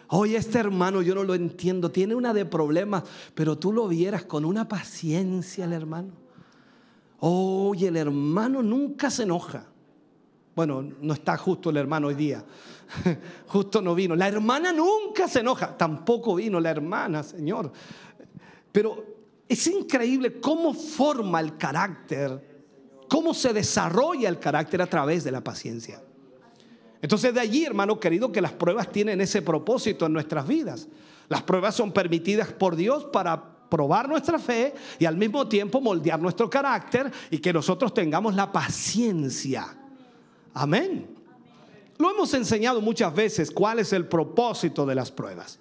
[0.08, 4.26] Oye, este hermano yo no lo entiendo, tiene una de problemas, pero tú lo vieras
[4.26, 6.12] con una paciencia el hermano.
[7.20, 9.64] Oye, el hermano nunca se enoja.
[10.54, 12.44] Bueno, no está justo el hermano hoy día.
[13.46, 14.14] Justo no vino.
[14.14, 15.74] La hermana nunca se enoja.
[15.78, 17.72] Tampoco vino la hermana, Señor.
[18.70, 19.06] Pero
[19.48, 22.51] es increíble cómo forma el carácter
[23.12, 26.00] cómo se desarrolla el carácter a través de la paciencia.
[27.02, 30.88] Entonces de allí, hermano querido, que las pruebas tienen ese propósito en nuestras vidas.
[31.28, 36.18] Las pruebas son permitidas por Dios para probar nuestra fe y al mismo tiempo moldear
[36.20, 39.66] nuestro carácter y que nosotros tengamos la paciencia.
[40.54, 41.06] Amén.
[41.98, 45.58] Lo hemos enseñado muchas veces cuál es el propósito de las pruebas.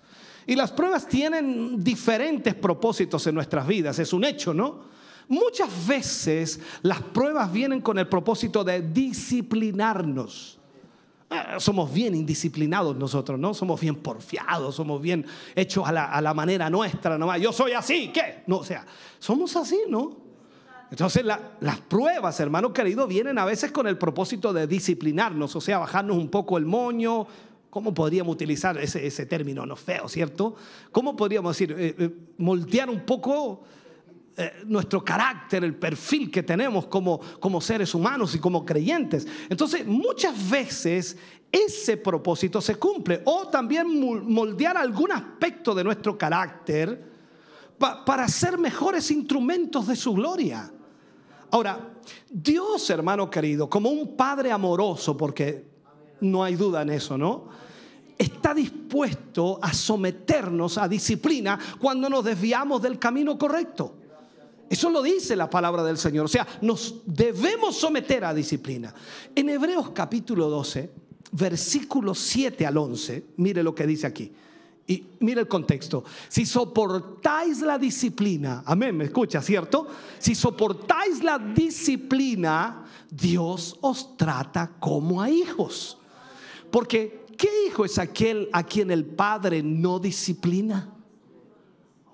[0.48, 4.90] Y las pruebas tienen diferentes propósitos en nuestras vidas, es un hecho, ¿no?
[5.32, 10.60] Muchas veces las pruebas vienen con el propósito de disciplinarnos.
[11.30, 13.54] Ah, somos bien indisciplinados nosotros, ¿no?
[13.54, 17.38] Somos bien porfiados, somos bien hechos a la, manera nuestra, ¿no?
[17.38, 18.44] Yo soy así, ¿qué?
[18.46, 18.86] No, o sea,
[19.20, 20.18] somos así, ¿no?
[20.90, 25.78] Entonces las pruebas, hermano querido, vienen a veces con el propósito de disciplinarnos, o sea,
[25.78, 27.26] bajarnos un poco el moño.
[27.70, 30.56] ¿Cómo podríamos utilizar ese, término no feo, cierto?
[30.92, 33.64] ¿Cómo podríamos decir, eh, eh, un poco
[34.38, 39.28] eh, nuestro carácter, el perfil que tenemos como, como seres humanos y como creyentes.
[39.50, 41.18] Entonces, muchas veces
[41.52, 43.88] ese propósito se cumple o también
[44.26, 47.12] moldear algún aspecto de nuestro carácter
[48.06, 50.72] para ser mejores instrumentos de su gloria.
[51.50, 51.94] Ahora,
[52.30, 55.66] Dios, hermano querido, como un padre amoroso, porque
[56.22, 57.50] no hay duda en eso, ¿no?
[58.22, 64.01] está dispuesto a someternos a disciplina cuando nos desviamos del camino correcto.
[64.72, 66.24] Eso lo dice la palabra del Señor.
[66.24, 68.96] O sea, nos debemos someter a disciplina.
[69.36, 70.90] En Hebreos capítulo 12,
[71.34, 74.32] versículos 7 al 11, mire lo que dice aquí.
[74.88, 76.06] Y mire el contexto.
[76.30, 79.90] Si soportáis la disciplina, amén, me escucha, ¿cierto?
[80.20, 85.98] Si soportáis la disciplina, Dios os trata como a hijos.
[86.72, 90.94] Porque, ¿qué hijo es aquel a quien el Padre no disciplina?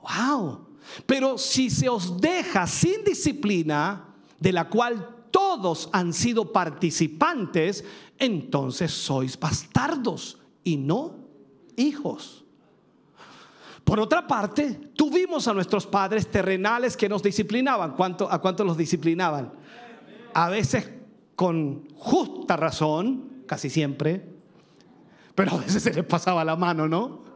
[0.01, 0.66] Wow.
[1.05, 7.83] Pero si se os deja sin disciplina, de la cual todos han sido participantes,
[8.17, 11.15] entonces sois bastardos y no
[11.75, 12.43] hijos.
[13.83, 17.95] Por otra parte, tuvimos a nuestros padres terrenales que nos disciplinaban.
[17.95, 19.53] ¿Cuánto, ¿A cuánto los disciplinaban?
[20.33, 20.89] A veces
[21.35, 24.25] con justa razón, casi siempre,
[25.35, 27.26] pero a veces se les pasaba la mano, ¿no?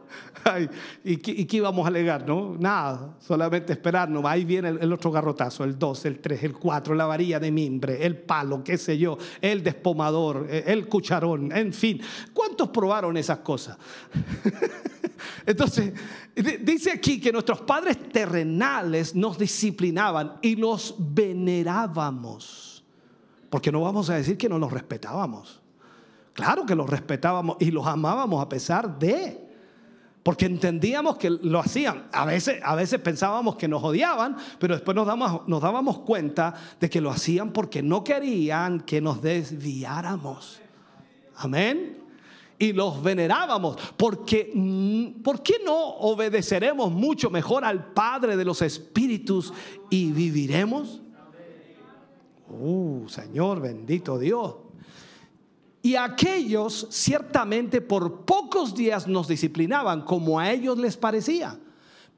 [1.04, 2.26] ¿y, qué, íbamos a alegar?
[2.26, 2.56] No?
[2.58, 4.24] Nada, solamente esperarnos.
[4.24, 8.04] Ahí viene el, otro garrotazo, el 2, el 3, el 4, la varilla de mimbre,
[8.04, 12.00] el palo, qué sé yo, el despomador, eh, el cucharón, en fin.
[12.32, 13.76] ¿Cuántos probaron esas cosas?
[15.46, 15.92] Entonces,
[16.34, 22.84] dice aquí que nuestros padres terrenales nos disciplinaban y los venerábamos.
[23.50, 25.60] Porque no vamos a decir que no los respetábamos.
[26.32, 29.51] Claro que los respetábamos y los amábamos a pesar de
[30.22, 32.06] porque entendíamos que lo hacían.
[32.12, 37.00] A veces, a veces pensábamos que nos odiaban, pero después nos, dábamos cuenta de que
[37.00, 40.60] lo hacían porque no querían que nos desviáramos.
[41.36, 41.98] Amén.
[42.56, 43.76] Y los venerábamos.
[43.96, 49.52] Porque, mm, ¿Por qué no obedeceremos mucho mejor al Padre de los Espíritus
[49.90, 51.00] y viviremos?
[52.48, 54.54] Uh, Señor, bendito Dios.
[55.82, 61.58] Y aquellos ciertamente por pocos días nos disciplinaban como a ellos les parecía.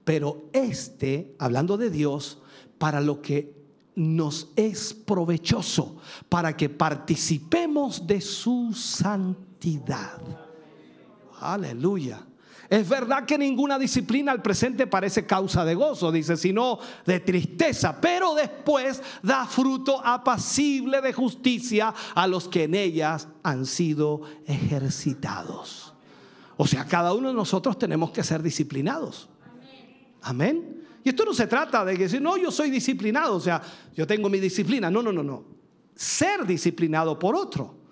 [0.05, 2.39] Pero este, hablando de Dios,
[2.77, 3.55] para lo que
[3.95, 5.97] nos es provechoso,
[6.29, 10.21] para que participemos de su santidad.
[11.41, 12.27] Aleluya.
[12.69, 18.01] Es verdad que ninguna disciplina al presente parece causa de gozo, dice, sino de tristeza,
[18.01, 25.93] pero después da fruto apacible de justicia a los que en ellas han sido ejercitados.
[26.57, 29.29] O sea, cada uno de nosotros tenemos que ser disciplinados.
[30.23, 30.83] Amén.
[31.03, 33.61] Y esto no se trata de decir, no, yo soy disciplinado, o sea,
[33.95, 34.91] yo tengo mi disciplina.
[34.91, 35.45] No, no, no, no.
[35.95, 37.84] Ser disciplinado por otro.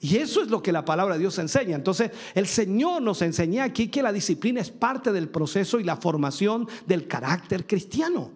[0.00, 1.76] Y eso es lo que la palabra de Dios enseña.
[1.76, 5.96] Entonces, el Señor nos enseña aquí que la disciplina es parte del proceso y la
[5.96, 8.30] formación del carácter cristiano.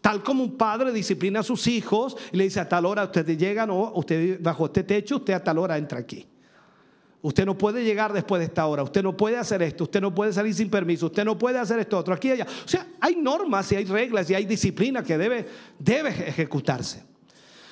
[0.00, 3.36] Tal como un padre disciplina a sus hijos y le dice a tal hora ustedes
[3.36, 6.26] llegan o usted bajo este techo, usted a tal hora entra aquí.
[7.22, 10.14] Usted no puede llegar después de esta hora, usted no puede hacer esto, usted no
[10.14, 12.46] puede salir sin permiso, usted no puede hacer esto otro, aquí y allá.
[12.64, 15.46] O sea, hay normas y hay reglas y hay disciplina que debe,
[15.78, 17.04] debe ejecutarse.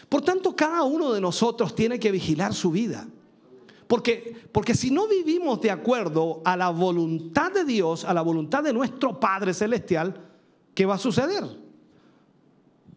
[0.07, 3.07] Por tanto, cada uno de nosotros tiene que vigilar su vida.
[3.89, 8.63] Porque, porque si no vivimos de acuerdo a la voluntad de Dios, a la voluntad
[8.63, 10.31] de nuestro Padre Celestial,
[10.75, 11.45] ¿qué va a suceder?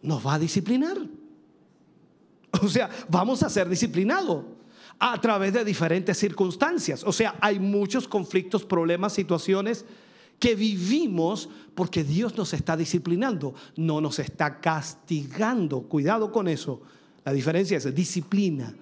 [0.02, 0.98] Nos va a disciplinar.
[2.62, 4.44] O sea, vamos a ser disciplinados
[4.98, 7.02] a través de diferentes circunstancias.
[7.04, 9.86] O sea, hay muchos conflictos, problemas, situaciones
[10.38, 15.84] que vivimos porque Dios nos está disciplinando, no nos está castigando.
[15.84, 16.82] Cuidado con eso.
[17.24, 18.74] La diferencia es disciplina.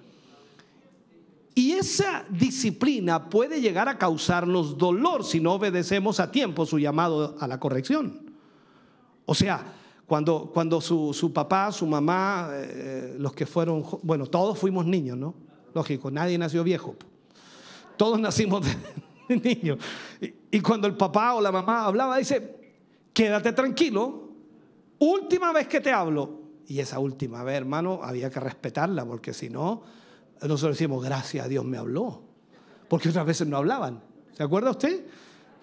[1.53, 7.35] Y esa disciplina puede llegar a causarnos dolor si no obedecemos a tiempo su llamado
[7.39, 8.31] a la corrección.
[9.25, 9.65] O sea,
[10.07, 15.33] cuando, cuando su, papá, su mamá, eh, los que fueron, bueno, todos fuimos niños, ¿no?
[15.73, 16.95] Lógico, nadie nació viejo.
[17.97, 18.65] Todos nacimos
[19.27, 19.77] de niños.
[20.21, 22.73] Y, y cuando el papá o la mamá hablaba, dice,
[23.13, 24.29] quédate tranquilo,
[24.99, 26.39] última vez que te hablo.
[26.67, 29.83] Y esa última vez, hermano, había que respetarla, porque si no,
[30.47, 32.21] nosotros decimos, gracias a Dios me habló.
[32.87, 34.01] Porque otras veces no hablaban.
[34.33, 35.05] ¿Se acuerda usted?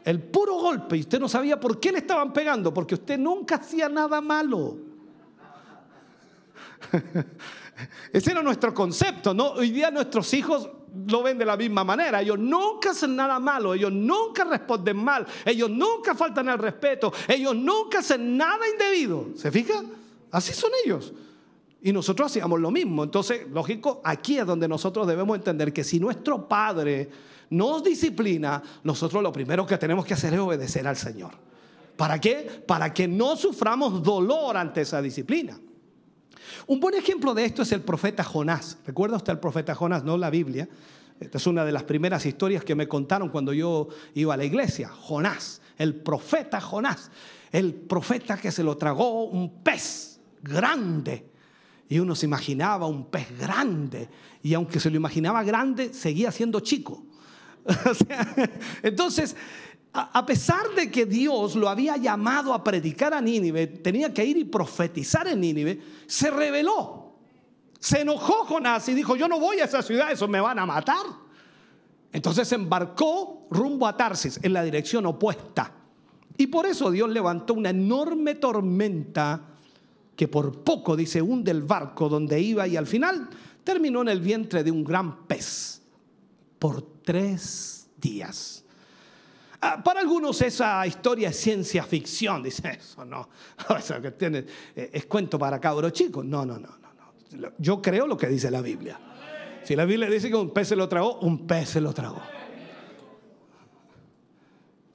[0.04, 3.56] El puro golpe y usted no sabía por qué le estaban pegando, porque usted nunca
[3.56, 4.78] hacía nada malo.
[8.12, 9.50] Ese era nuestro concepto, ¿no?
[9.50, 10.70] Hoy día nuestros hijos
[11.06, 12.22] lo ven de la misma manera.
[12.22, 17.54] Ellos nunca hacen nada malo, ellos nunca responden mal, ellos nunca faltan al respeto, ellos
[17.54, 19.28] nunca hacen nada indebido.
[19.36, 19.82] ¿Se fija?
[20.30, 21.12] Así son ellos.
[21.82, 23.04] Y nosotros hacíamos lo mismo.
[23.04, 27.08] Entonces, lógico, aquí es donde nosotros debemos entender que si nuestro Padre
[27.50, 31.32] nos disciplina, nosotros lo primero que tenemos que hacer es obedecer al Señor.
[31.96, 32.62] ¿Para qué?
[32.66, 35.58] Para que no suframos dolor ante esa disciplina.
[36.66, 38.78] Un buen ejemplo de esto es el profeta Jonás.
[38.86, 40.04] ¿Recuerda usted al profeta Jonás?
[40.04, 40.68] No la Biblia.
[41.20, 44.44] Esta es una de las primeras historias que me contaron cuando yo iba a la
[44.44, 44.88] iglesia.
[44.88, 47.10] Jonás, el profeta Jonás,
[47.50, 51.27] el profeta que se lo tragó un pez grande.
[51.88, 54.08] Y uno se imaginaba un pez grande.
[54.42, 57.04] Y aunque se lo imaginaba grande, seguía siendo chico.
[58.82, 59.34] entonces,
[59.92, 64.36] a pesar de que Dios lo había llamado a predicar a Nínive, tenía que ir
[64.36, 67.14] y profetizar en Nínive, se rebeló.
[67.78, 70.66] Se enojó Jonás y dijo, yo no voy a esa ciudad, eso me van a
[70.66, 71.06] matar.
[72.12, 75.72] Entonces embarcó rumbo a Tarsis, en la dirección opuesta.
[76.36, 79.57] Y por eso Dios levantó una enorme tormenta
[80.18, 83.28] que por poco, dice, hunde el barco donde iba y al final
[83.62, 85.80] terminó en el vientre de un gran pez
[86.58, 88.64] por tres días.
[89.60, 93.28] Ah, para algunos esa historia es ciencia ficción, dice eso, no,
[93.78, 94.44] eso que tiene,
[94.74, 96.24] eh, es cuento para cabros chicos.
[96.24, 97.52] No, no, no, no, no.
[97.56, 98.98] Yo creo lo que dice la Biblia.
[99.62, 102.20] Si la Biblia dice que un pez se lo tragó, un pez se lo tragó.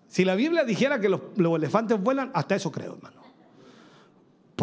[0.09, 3.22] Si la Biblia dijera que los, elefantes vuelan, hasta eso creo, hermano.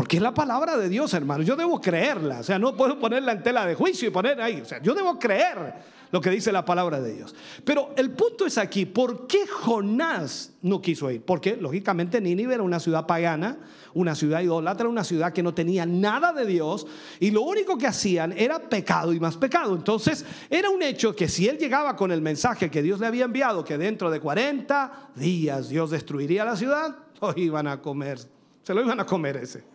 [0.01, 1.43] Porque es la palabra de Dios, hermano.
[1.43, 2.41] Yo debo creerla.
[2.41, 4.63] O sea, no puedo ponerla en tela de juicio y poner ahí.
[4.63, 5.75] O sea, yo debo creer
[6.11, 7.35] lo que dice la palabra de Dios.
[7.67, 11.21] Pero el punto es aquí, ¿por qué Jonás no quiso ir?
[11.21, 13.59] Porque lógicamente Nínive era una ciudad pagana,
[13.93, 16.87] una ciudad idólatra, una ciudad que no tenía nada de Dios
[17.19, 19.75] y lo único que hacían era pecado y más pecado.
[19.75, 23.27] Entonces era un hecho que si él llegaba con el mensaje que Dios le había
[23.27, 28.19] enviado, que dentro de 40 días Dios destruiría la ciudad, lo iban a comer,
[28.63, 29.70] se lo iban a comer ese.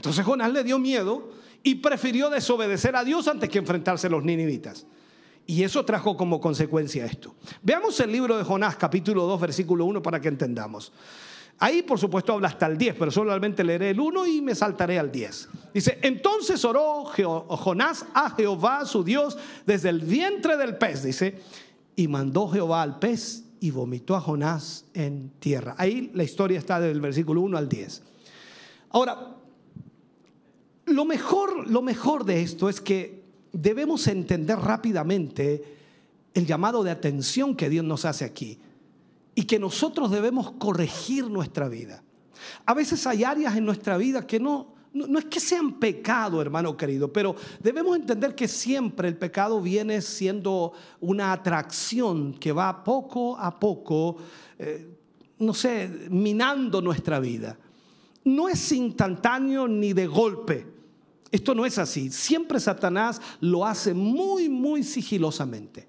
[0.00, 1.28] Entonces Jonás le dio miedo
[1.62, 4.86] y prefirió desobedecer a Dios antes que enfrentarse a los ninivitas.
[5.46, 7.34] Y eso trajo como consecuencia esto.
[7.60, 10.90] Veamos el libro de Jonás, capítulo 2, versículo 1, para que entendamos.
[11.58, 14.98] Ahí, por supuesto, habla hasta el 10, pero solamente leeré el 1 y me saltaré
[14.98, 15.48] al 10.
[15.74, 19.36] Dice, entonces oró Jonás a Jehová, su Dios,
[19.66, 21.42] desde el vientre del pez, dice,
[21.94, 25.74] y mandó Jehová al pez y vomitó a Jonás en tierra.
[25.76, 28.02] Ahí la historia está del versículo 1 al 10.
[28.92, 29.36] Ahora,
[30.90, 33.22] lo mejor, lo mejor de esto es que
[33.52, 35.78] debemos entender rápidamente
[36.34, 38.58] el llamado de atención que Dios nos hace aquí
[39.34, 42.02] y que nosotros debemos corregir nuestra vida.
[42.66, 46.76] A veces hay áreas en nuestra vida que no, no, es que sean pecado, hermano
[46.76, 53.36] querido, pero debemos entender que siempre el pecado viene siendo una atracción que va poco
[53.38, 54.16] a poco,
[54.58, 54.88] eh,
[55.38, 57.56] no sé, minando nuestra vida.
[58.24, 60.79] No es instantáneo ni de golpe.
[61.32, 62.10] Esto no es así.
[62.10, 65.88] Siempre Satanás lo hace muy, muy sigilosamente.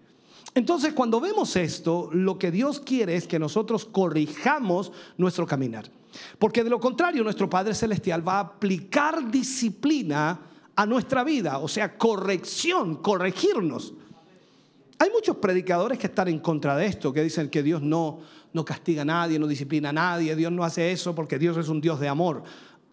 [0.53, 5.89] Entonces, cuando vemos esto, lo que Dios quiere es que nosotros corrijamos nuestro caminar.
[6.37, 10.39] Porque de lo contrario, nuestro Padre Celestial va a aplicar disciplina
[10.75, 13.93] a nuestra vida, o sea, corrección, corregirnos.
[14.99, 18.19] Hay muchos predicadores que están en contra de esto, que dicen que Dios no,
[18.53, 21.69] no castiga a nadie, no disciplina a nadie, Dios no hace eso porque Dios es
[21.69, 22.43] un Dios de amor.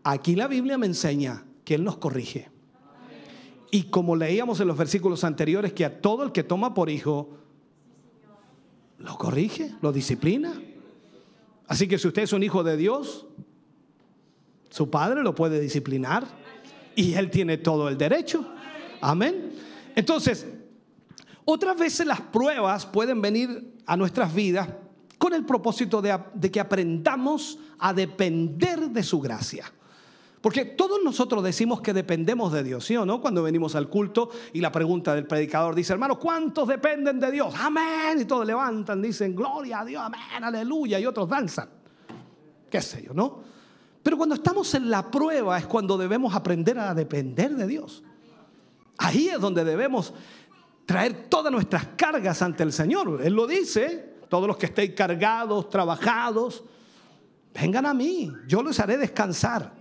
[0.04, 2.48] Aquí la Biblia me enseña que Él nos corrige.
[3.70, 7.36] Y como leíamos en los versículos anteriores, que a todo el que toma por hijo,
[8.96, 10.58] lo corrige, lo disciplina.
[11.66, 13.26] Así que si usted es un hijo de Dios,
[14.70, 16.26] su padre lo puede disciplinar
[16.96, 18.50] y él tiene todo el derecho.
[19.02, 19.52] Amén.
[19.94, 20.46] Entonces,
[21.44, 24.70] otras veces las pruebas pueden venir a nuestras vidas
[25.18, 29.70] con el propósito de, de que aprendamos a depender de su gracia.
[30.48, 33.20] Porque todos nosotros decimos que dependemos de Dios, ¿sí o no?
[33.20, 37.52] Cuando venimos al culto y la pregunta del predicador dice, hermano, ¿cuántos dependen de Dios?
[37.54, 38.18] Amén.
[38.18, 40.98] Y todos levantan, dicen, gloria a Dios, amén, aleluya.
[40.98, 41.68] Y otros danzan.
[42.70, 43.42] ¿Qué sé yo, no?
[44.02, 48.02] Pero cuando estamos en la prueba es cuando debemos aprender a depender de Dios.
[48.96, 50.14] Ahí es donde debemos
[50.86, 53.20] traer todas nuestras cargas ante el Señor.
[53.22, 56.64] Él lo dice, todos los que estéis cargados, trabajados,
[57.52, 59.76] vengan a mí, yo los haré descansar.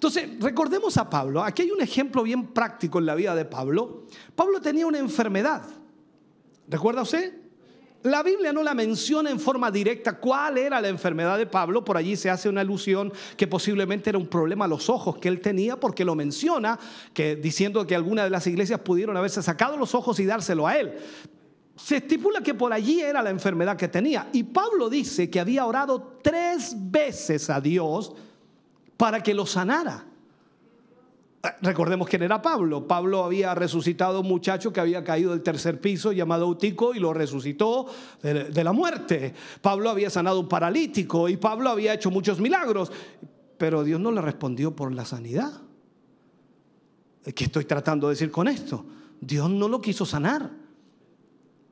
[0.00, 1.44] Entonces, recordemos a Pablo.
[1.44, 4.06] Aquí hay un ejemplo bien práctico en la vida de Pablo.
[4.34, 5.62] Pablo tenía una enfermedad.
[6.66, 7.34] ¿Recuerda usted?
[8.04, 11.98] La Biblia no la menciona en forma directa cuál era la enfermedad de Pablo, por
[11.98, 15.42] allí se hace una alusión que posiblemente era un problema a los ojos que él
[15.42, 16.80] tenía, porque lo menciona,
[17.12, 20.78] que diciendo que algunas de las iglesias pudieron haberse sacado los ojos y dárselo a
[20.78, 20.94] él.
[21.76, 24.30] Se estipula que por allí era la enfermedad que tenía.
[24.32, 28.14] Y Pablo dice que había orado tres veces a Dios
[29.00, 30.04] para que lo sanara.
[31.62, 32.86] Recordemos quién era Pablo.
[32.86, 36.98] Pablo había resucitado a un muchacho que había caído del tercer piso llamado Eutico y
[36.98, 37.86] lo resucitó
[38.22, 39.32] de, la muerte.
[39.62, 42.92] Pablo había sanado un paralítico y Pablo había hecho muchos milagros.
[43.56, 45.62] Pero Dios no le respondió por la sanidad.
[47.34, 48.84] ¿Qué estoy tratando de decir con esto?
[49.18, 50.50] Dios no lo quiso sanar.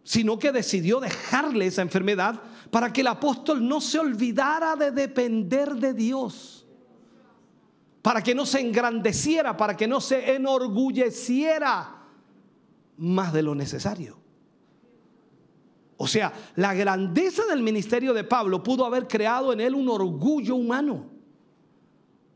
[0.02, 5.74] sino que decidió dejarle esa enfermedad para que el apóstol no se olvidara de depender
[5.74, 6.57] de Dios,
[8.02, 12.04] para que no se engrandeciera, para que no se enorgulleciera
[12.96, 14.18] más de lo necesario.
[15.96, 20.54] O sea, la grandeza del ministerio de Pablo pudo haber creado en él un orgullo
[20.54, 21.06] humano.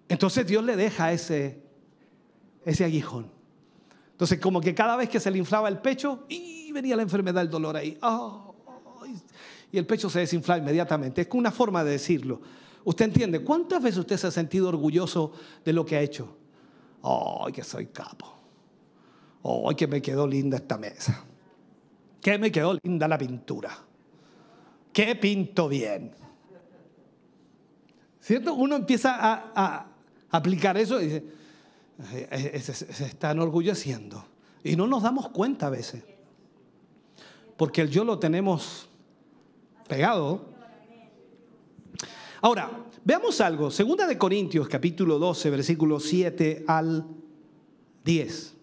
[0.09, 1.63] Entonces Dios le deja ese,
[2.65, 3.31] ese aguijón.
[4.11, 7.43] Entonces, como que cada vez que se le inflaba el pecho, y venía la enfermedad,
[7.43, 7.99] el dolor ahí.
[9.71, 11.23] y el pecho se desinfla inmediatamente.
[11.23, 12.41] Es una forma de decirlo.
[12.85, 13.45] ¿Usted entiende?
[13.45, 15.33] ¿Cuántas veces usted se ha sentido orgulloso
[15.65, 16.37] de lo que ha hecho?
[17.03, 18.33] ¡Ay, que soy capo!
[19.45, 21.25] ¡Ay, que me quedó linda esta mesa!
[22.21, 23.71] ¡Que me quedó linda la pintura!
[24.93, 26.13] ¡Qué pinto bien!
[28.21, 28.55] ¿Cierto?
[28.55, 29.87] Uno empieza a,
[30.31, 31.25] aplicar eso y dice,
[32.61, 34.25] se, se está enorgulleciendo.
[34.65, 36.05] Y no nos damos cuenta a veces.
[37.57, 38.89] Porque el yo lo tenemos
[39.89, 40.52] pegado.
[42.45, 42.69] Ahora,
[43.05, 43.71] veamos algo.
[43.71, 47.07] Segunda de Corintios, capítulo 12, versículo 7 al
[48.05, 48.55] 10.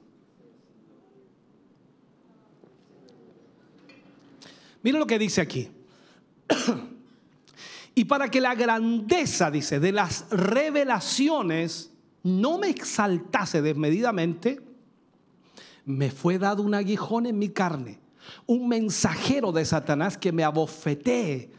[4.84, 5.69] Mira lo que dice aquí.
[7.95, 14.59] y para que la grandeza, dice, de las revelaciones no me exaltase desmedidamente,
[15.86, 18.01] me fue dado un aguijón en mi carne,
[18.45, 21.59] un mensajero de Satanás que me abofetee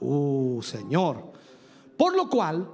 [0.00, 1.32] Uh, Señor.
[1.96, 2.68] Por lo cual,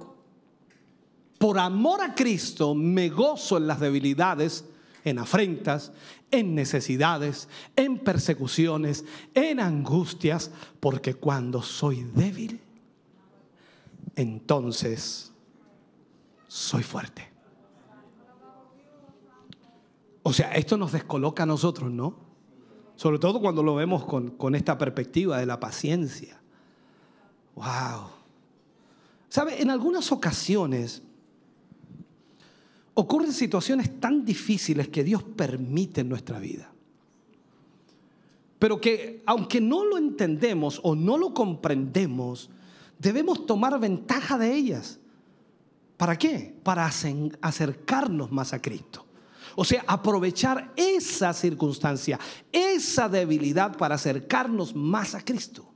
[1.37, 4.65] por amor a Cristo, me gozo en las debilidades,
[5.03, 5.91] en afrentas,
[6.31, 12.59] en necesidades, en persecuciones, en angustias, porque cuando soy débil,
[14.15, 15.31] entonces
[16.47, 17.29] soy fuerte.
[20.23, 22.15] O sea, esto nos descoloca a nosotros, ¿no?
[22.95, 26.41] Sobre todo cuando lo vemos con, con esta perspectiva de la paciencia.
[27.57, 28.11] ¡Wow!
[29.29, 29.61] ¿Sabe?
[29.61, 31.01] En algunas ocasiones
[32.93, 36.71] ocurren situaciones tan difíciles que Dios permite en nuestra vida.
[38.59, 42.49] Pero que aunque no lo entendemos o no lo comprendemos,
[42.99, 44.99] debemos tomar ventaja de ellas.
[45.97, 46.55] ¿Para qué?
[46.63, 49.05] Para acercarnos más a Cristo.
[49.55, 52.19] O sea, aprovechar esa circunstancia,
[52.51, 55.73] esa debilidad para acercarnos más a Cristo.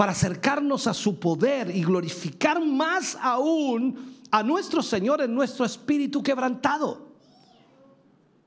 [0.00, 6.22] Para acercarnos a su poder y glorificar más aún a nuestro Señor en nuestro espíritu
[6.22, 7.06] quebrantado.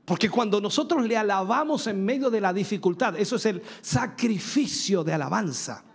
[0.04, 5.14] Porque cuando nosotros le alabamos en medio de la dificultad, eso es el sacrificio de
[5.14, 5.86] alabanza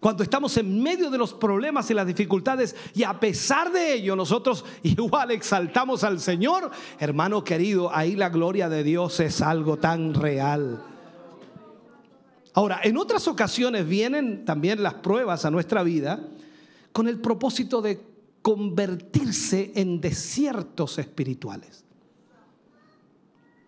[0.00, 4.16] cuando estamos en medio de los problemas y las dificultades y a pesar de ello
[4.16, 6.68] nosotros igual exaltamos al Señor,
[6.98, 10.93] hermano querido, ahí la gloria de Dios es algo tan real.
[12.54, 16.26] Ahora, en otras ocasiones vienen también las pruebas a nuestra vida
[16.92, 18.00] con el propósito de
[18.42, 21.84] convertirse en desiertos espirituales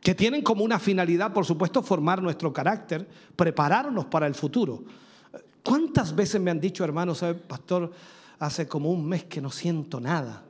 [0.07, 4.85] que tienen como una finalidad, por supuesto, formar nuestro carácter, prepararnos para el futuro.
[5.65, 7.91] ¿Cuántas veces me han dicho, hermanos, pastor,
[8.39, 10.45] hace como un mes que no siento nada?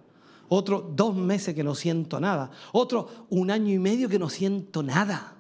[0.51, 2.51] Otro, dos meses que no siento nada.
[2.73, 5.36] Otro, un año y medio que no siento nada.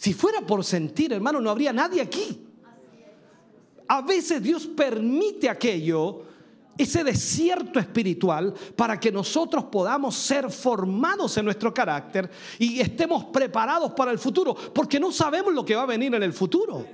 [0.00, 2.42] Si fuera por sentir, hermano, no habría nadie aquí.
[3.86, 6.22] A veces Dios permite aquello,
[6.78, 13.92] ese desierto espiritual, para que nosotros podamos ser formados en nuestro carácter y estemos preparados
[13.92, 16.86] para el futuro, porque no sabemos lo que va a venir en el futuro.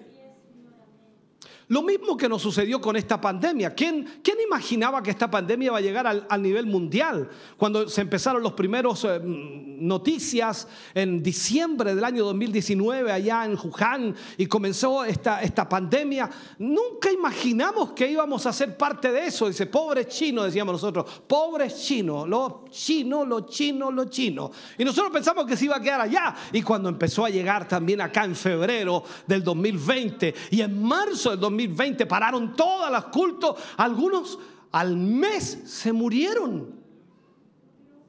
[1.68, 3.74] Lo mismo que nos sucedió con esta pandemia.
[3.74, 7.28] ¿Quién, quién imaginaba que esta pandemia iba a llegar al, nivel mundial?
[7.56, 14.14] Cuando se empezaron los primeros eh, noticias en diciembre del año 2019 allá en Wuhan
[14.38, 19.48] y comenzó esta, esta pandemia, nunca imaginamos que íbamos a ser parte de eso.
[19.48, 24.52] Dice, pobre chino, decíamos nosotros, pobre chino, lo chino, lo chino, lo chino.
[24.78, 26.32] Y nosotros pensamos que se iba a quedar allá.
[26.52, 31.40] Y cuando empezó a llegar también acá en febrero del 2020 y en marzo del
[31.40, 34.38] 2020, 2020 pararon todos los cultos, algunos
[34.72, 36.76] al mes se murieron.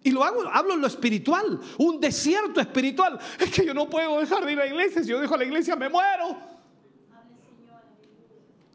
[0.04, 3.20] Y lo hago, hablo en lo espiritual, un desierto espiritual.
[3.40, 5.44] Es que yo no puedo dejar de ir a la iglesia, si yo dejo la
[5.44, 6.57] iglesia me muero.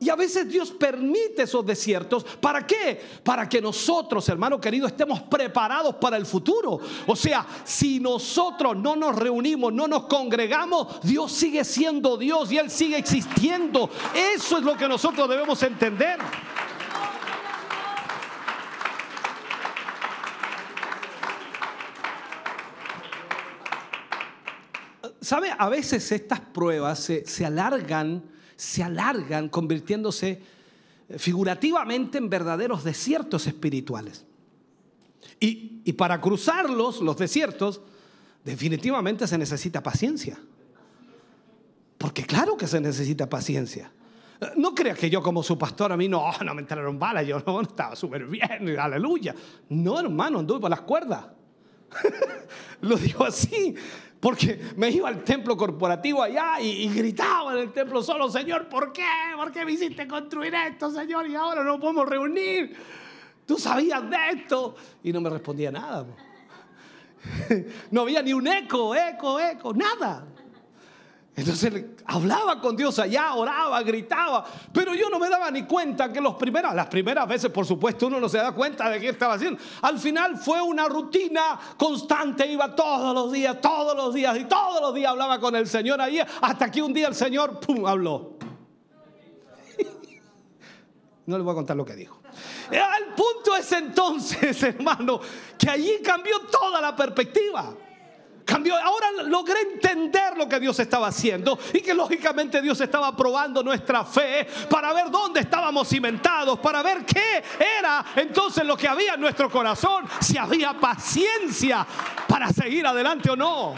[0.02, 2.24] Y a veces Dios permite esos desiertos.
[2.24, 3.00] ¿Para qué?
[3.22, 6.80] Para que nosotros, hermano querido, estemos preparados para el futuro.
[7.06, 12.58] O sea, si nosotros no nos reunimos, no nos congregamos, Dios sigue siendo Dios y
[12.58, 13.88] Él sigue existiendo.
[14.12, 16.18] Eso es lo que nosotros debemos entender.
[25.20, 25.54] ¿Sabe?
[25.56, 28.32] A veces estas pruebas se, se alargan
[28.62, 30.40] se alargan convirtiéndose
[31.08, 34.24] eh, figurativamente en verdaderos desiertos espirituales.
[35.40, 37.80] Y, y, para cruzarlos, los desiertos,
[38.44, 40.38] definitivamente se necesita paciencia.
[41.98, 43.90] Porque claro que se necesita paciencia.
[44.56, 47.42] No crea que yo como su pastor a mí no, no me entraron balas, yo
[47.46, 49.34] no, estaba súper bien, aleluya.
[49.70, 51.26] No, hermano, anduve por las cuerdas.
[52.80, 53.74] Lo digo así,
[54.22, 58.92] porque me iba al templo corporativo allá y, gritaba en el templo solo, Señor, ¿por
[58.92, 59.04] qué?
[59.34, 61.26] ¿Por qué me hiciste construir esto, Señor?
[61.26, 62.72] Y ahora no podemos reunir.
[63.44, 64.76] Tú sabías de esto.
[65.02, 66.06] Y no me respondía nada.
[67.90, 70.24] No había ni un eco, eco, eco, nada.
[71.34, 76.20] Entonces hablaba con Dios allá, oraba, gritaba, pero yo no me daba ni cuenta que
[76.20, 79.34] los primeras, las primeras veces, por supuesto, uno no se da cuenta de qué estaba
[79.34, 79.58] haciendo.
[79.80, 84.82] Al final fue una rutina constante, iba todos los días, todos los días y todos
[84.82, 88.36] los días hablaba con el Señor ahí, hasta que un día el Señor, pum, habló.
[91.24, 92.20] No le voy a contar lo que dijo.
[92.70, 95.20] El punto es entonces, hermano,
[95.56, 97.74] que allí cambió toda la perspectiva.
[98.44, 98.76] Cambió.
[98.76, 104.04] Ahora logré entender lo que Dios estaba haciendo y que lógicamente Dios estaba probando nuestra
[104.04, 107.42] fe para ver dónde estábamos cimentados, para ver qué
[107.78, 111.86] era entonces lo que había en nuestro corazón, si había paciencia
[112.26, 113.74] para seguir adelante o no.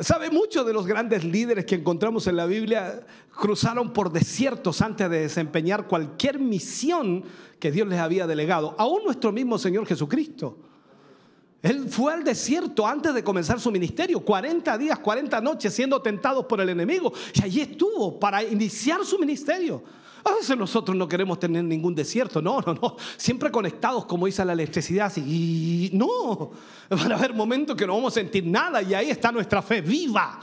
[0.00, 0.30] ¿Sabe?
[0.30, 5.20] Muchos de los grandes líderes que encontramos en la Biblia cruzaron por desiertos antes de
[5.20, 7.24] desempeñar cualquier misión
[7.60, 8.74] que Dios les había delegado.
[8.76, 10.58] Aún nuestro mismo Señor Jesucristo.
[11.62, 16.44] Él fue al desierto antes de comenzar su ministerio, 40 días, 40 noches siendo tentados
[16.44, 17.12] por el enemigo.
[17.32, 19.82] Y allí estuvo para iniciar su ministerio.
[20.24, 22.96] A veces nosotros no queremos tener ningún desierto, no, no, no.
[23.16, 26.50] Siempre conectados, como dice la electricidad, y no.
[26.88, 29.82] Van a haber momentos que no vamos a sentir nada y ahí está nuestra fe
[29.82, 30.40] viva.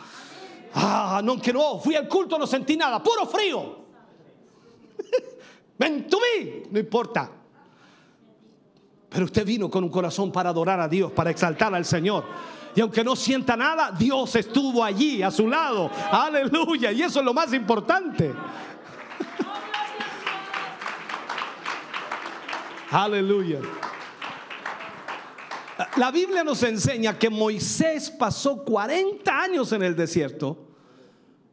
[0.73, 3.82] Ah, no, que no, fui al culto, no sentí nada, puro frío.
[5.79, 6.19] Ven tú
[6.69, 7.32] no importa.
[9.09, 12.23] Pero usted vino con un corazón para adorar a Dios, para exaltar al Señor.
[12.73, 15.89] Y aunque no sienta nada, Dios estuvo allí a su lado.
[16.11, 16.91] Aleluya.
[16.93, 18.34] Y eso es lo más importante.
[22.91, 23.61] Aleluya.
[25.95, 30.67] La Biblia nos enseña que Moisés pasó 40 años en el desierto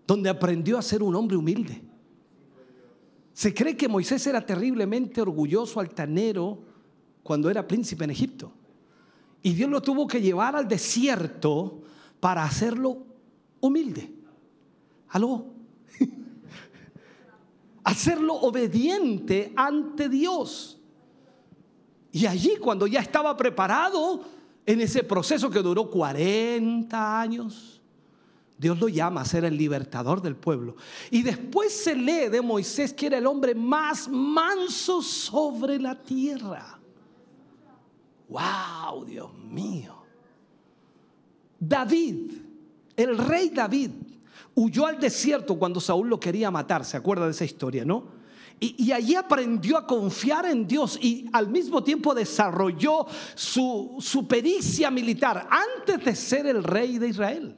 [0.05, 1.81] donde aprendió a ser un hombre humilde.
[3.33, 6.59] Se cree que Moisés era terriblemente orgulloso, altanero,
[7.23, 8.53] cuando era príncipe en Egipto.
[9.41, 11.83] Y Dios lo tuvo que llevar al desierto
[12.19, 13.07] para hacerlo
[13.61, 14.13] humilde.
[15.11, 15.47] ¿Aló?
[17.85, 20.78] hacerlo obediente ante Dios.
[22.13, 24.23] Y allí cuando ya estaba preparado
[24.65, 27.81] en ese proceso que duró 40 años,
[28.59, 30.77] Dios lo llama a ser el libertador del pueblo.
[31.11, 36.79] Y después se lee de Moisés que era el hombre más manso sobre la tierra.
[38.29, 39.05] ¡Wow!
[39.05, 39.95] Dios mío.
[41.59, 42.33] David,
[42.97, 43.91] el rey David,
[44.55, 46.85] huyó al desierto cuando Saúl lo quería matar.
[46.85, 48.18] ¿Se acuerda de esa historia, no?
[48.61, 55.49] Y, allí aprendió a confiar en Dios y al mismo tiempo desarrolló su, pericia militar
[55.49, 57.57] antes de ser el rey de Israel.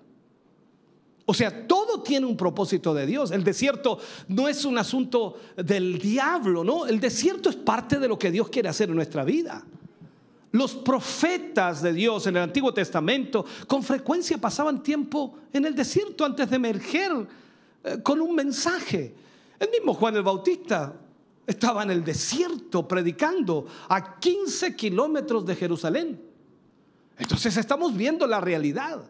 [1.24, 3.30] O sea, todo tiene un propósito de Dios.
[3.30, 3.98] El desierto
[4.28, 6.86] no es un asunto del diablo, ¿no?
[6.86, 9.64] El desierto es parte de lo que Dios quiere hacer en nuestra vida.
[10.52, 16.24] Los profetas de Dios en el Antiguo Testamento con frecuencia pasaban tiempo en el desierto
[16.24, 17.12] antes de emerger
[17.84, 19.14] eh, con un mensaje.
[19.60, 20.94] El mismo Juan el Bautista
[21.46, 26.20] estaba en el desierto predicando a 15 kilómetros de Jerusalén.
[27.18, 29.02] Entonces estamos viendo la realidad.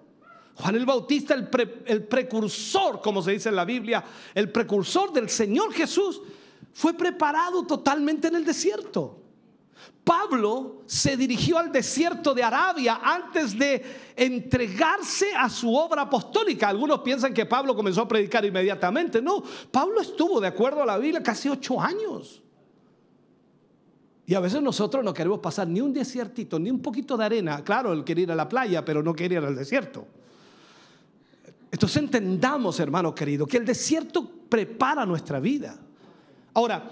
[0.57, 5.73] Juan el Bautista, el, precursor, como se dice en la Biblia, el precursor del Señor
[5.73, 6.21] Jesús,
[6.73, 9.20] fue preparado totalmente en el desierto.
[10.11, 16.69] Pablo se dirigió al desierto de Arabia antes de entregarse a su obra apostólica.
[16.69, 19.23] Algunos piensan que Pablo comenzó a predicar inmediatamente.
[19.23, 19.41] No,
[19.71, 22.43] Pablo estuvo, de acuerdo a la Biblia, casi ocho años.
[24.27, 27.63] Y a veces nosotros no queremos pasar ni un desiertito, ni un poquito de arena.
[27.63, 30.09] Claro, él quiere ir a la playa, pero no quiere ir al desierto.
[31.71, 35.79] Entonces entendamos, hermano querido, que el desierto prepara nuestra vida.
[36.53, 36.91] Ahora,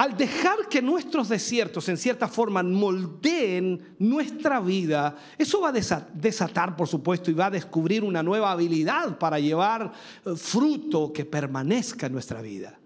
[0.00, 6.74] al dejar que nuestros desiertos en cierta forma moldeen nuestra vida, eso va a desatar,
[6.74, 9.92] por supuesto, y va a descubrir una nueva habilidad para llevar
[10.24, 12.78] eh, fruto que permanezca en nuestra vida.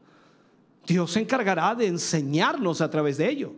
[0.84, 3.52] Dios se encargará de enseñarnos a través de ello.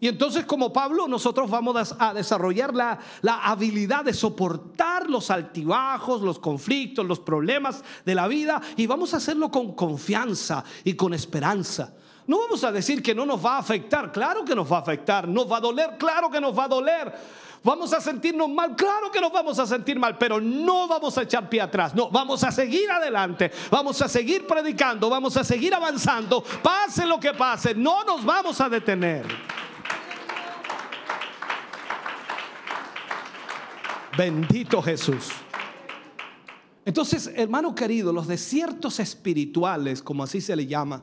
[0.00, 6.20] Y entonces como Pablo nosotros vamos a desarrollar la, la, habilidad de soportar los altibajos,
[6.20, 11.14] los conflictos, los problemas de la vida y vamos a hacerlo con confianza y con
[11.14, 11.94] esperanza.
[12.28, 14.80] No vamos a decir que no nos va a afectar, claro que nos va a
[14.80, 17.14] afectar, nos va a doler, claro que nos va a doler.
[17.64, 21.22] Vamos a sentirnos mal, claro que nos vamos a sentir mal, pero no vamos a
[21.22, 25.74] echar pie atrás, no, vamos a seguir adelante, vamos a seguir predicando, vamos a seguir
[25.74, 29.24] avanzando, pase lo que pase, no nos vamos a detener.
[34.18, 35.30] Bendito Jesús.
[36.84, 41.02] Entonces, hermano querido, los desiertos espirituales, como así se le llama,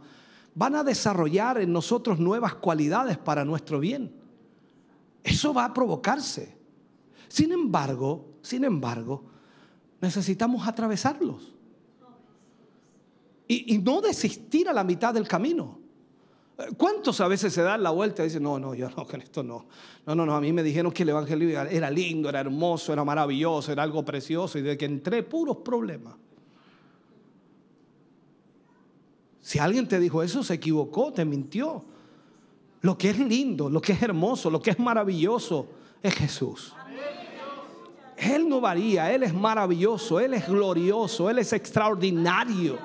[0.56, 4.12] van a desarrollar en nosotros nuevas cualidades para nuestro bien.
[5.24, 6.58] Eso va a provocarse.
[7.28, 9.26] Sin embargo, sin embargo,
[9.99, 11.53] necesitamos atravesarlos.
[13.47, 15.80] Y, no desistir a la mitad del camino.
[16.78, 19.43] ¿Cuántos a veces se dan la vuelta y dicen, no, no, yo no, con esto
[19.43, 19.68] no.
[20.06, 23.03] No, no, no, a mí me dijeron que el Evangelio era lindo, era hermoso, era
[23.03, 26.16] maravilloso, era algo precioso y de que entré puros problemas.
[29.46, 31.86] Si alguien te dijo eso, se equivocó, te mintió.
[32.82, 35.68] Lo que es lindo, lo que es hermoso, lo que es maravilloso
[36.02, 36.74] es Jesús.
[38.18, 42.80] Él no varía, Él es maravilloso, Él es glorioso, Él es extraordinario.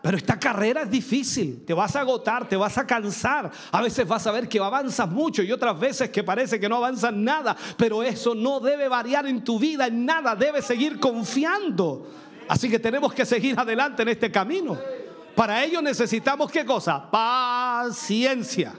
[0.00, 3.50] Pero esta carrera es difícil, te vas a agotar, te vas a cansar.
[3.70, 6.76] A veces vas a ver que avanzas mucho y otras veces que parece que no
[6.76, 7.54] avanzas nada.
[7.76, 12.08] Pero eso no debe variar en tu vida, en nada, debes seguir confiando.
[12.48, 14.78] Así que tenemos que seguir adelante en este camino.
[15.38, 17.08] Para ello necesitamos qué cosa?
[17.08, 18.74] Paciencia.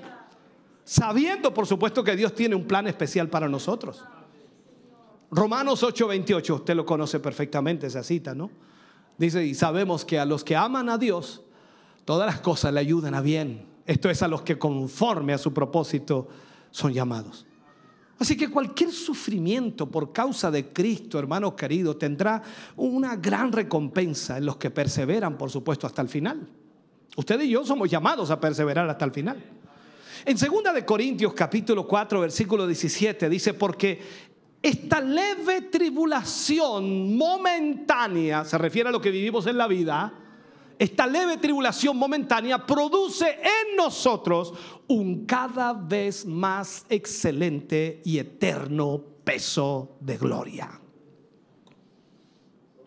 [0.84, 4.04] Sabiendo, por supuesto, que Dios tiene un plan especial para nosotros.
[5.32, 8.52] Romanos 8:28, usted lo conoce perfectamente esa cita, ¿no?
[9.18, 11.44] Dice, y sabemos que a los que aman a Dios,
[12.04, 13.66] todas las cosas le ayudan a bien.
[13.86, 16.28] Esto es a los que conforme a su propósito
[16.72, 17.46] son llamados.
[18.20, 22.42] Así que cualquier sufrimiento por causa de Cristo, hermano querido, tendrá
[22.76, 26.46] una gran recompensa en los que perseveran, por supuesto, hasta el final.
[27.16, 29.42] Usted y yo somos llamados a perseverar hasta el final.
[30.26, 34.02] En 2 de Corintios capítulo 4 versículo 17 dice, porque
[34.62, 40.14] esta leve tribulación momentánea, se refiere a lo que vivimos en la vida,
[40.80, 44.54] esta leve tribulación momentánea produce en nosotros
[44.88, 50.80] un cada vez más excelente y eterno peso de gloria.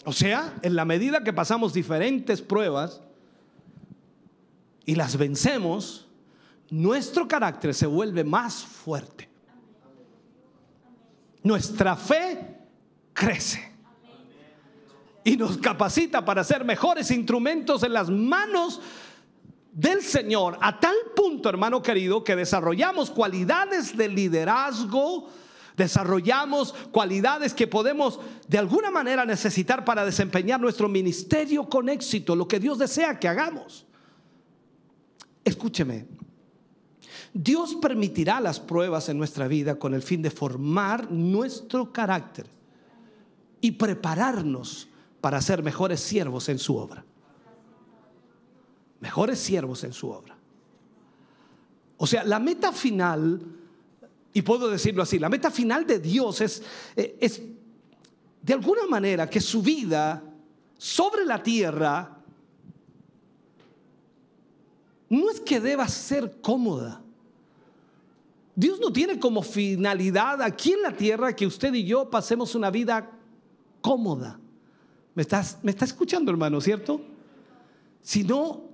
[0.06, 3.02] O sea, en la medida que pasamos diferentes pruebas
[4.86, 6.08] y las vencemos,
[6.70, 9.28] nuestro carácter se vuelve más fuerte.
[11.42, 12.56] Nuestra fe
[13.12, 13.71] crece
[15.24, 18.80] y nos capacita para ser mejores instrumentos en las manos
[19.72, 25.28] del Señor a tal punto, hermano querido, que desarrollamos cualidades de liderazgo,
[25.76, 32.46] desarrollamos cualidades que podemos de alguna manera necesitar para desempeñar nuestro ministerio con éxito, lo
[32.46, 33.86] que Dios desea que hagamos.
[35.44, 36.06] Escúcheme,
[37.32, 42.46] Dios permitirá las pruebas en nuestra vida con el fin de formar nuestro carácter
[43.60, 44.88] y prepararnos
[45.22, 47.04] para ser mejores siervos en su obra.
[49.00, 50.36] Mejores siervos en su obra.
[51.96, 53.40] O sea, la meta final,
[54.34, 56.64] y puedo decirlo así, la meta final de Dios es,
[56.96, 57.40] eh, es
[58.42, 60.20] de alguna manera que su vida
[60.76, 62.18] sobre la tierra
[65.08, 67.00] no es que deba ser cómoda.
[68.56, 72.72] Dios no tiene como finalidad aquí en la tierra que usted y yo pasemos una
[72.72, 73.08] vida
[73.80, 74.40] cómoda.
[75.14, 77.00] ¿Me, estás, me está escuchando, hermano, cierto?
[78.02, 78.64] Sino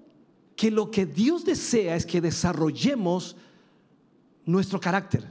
[0.57, 3.37] que lo que Dios desea es que desarrollemos
[4.45, 5.25] nuestro carácter.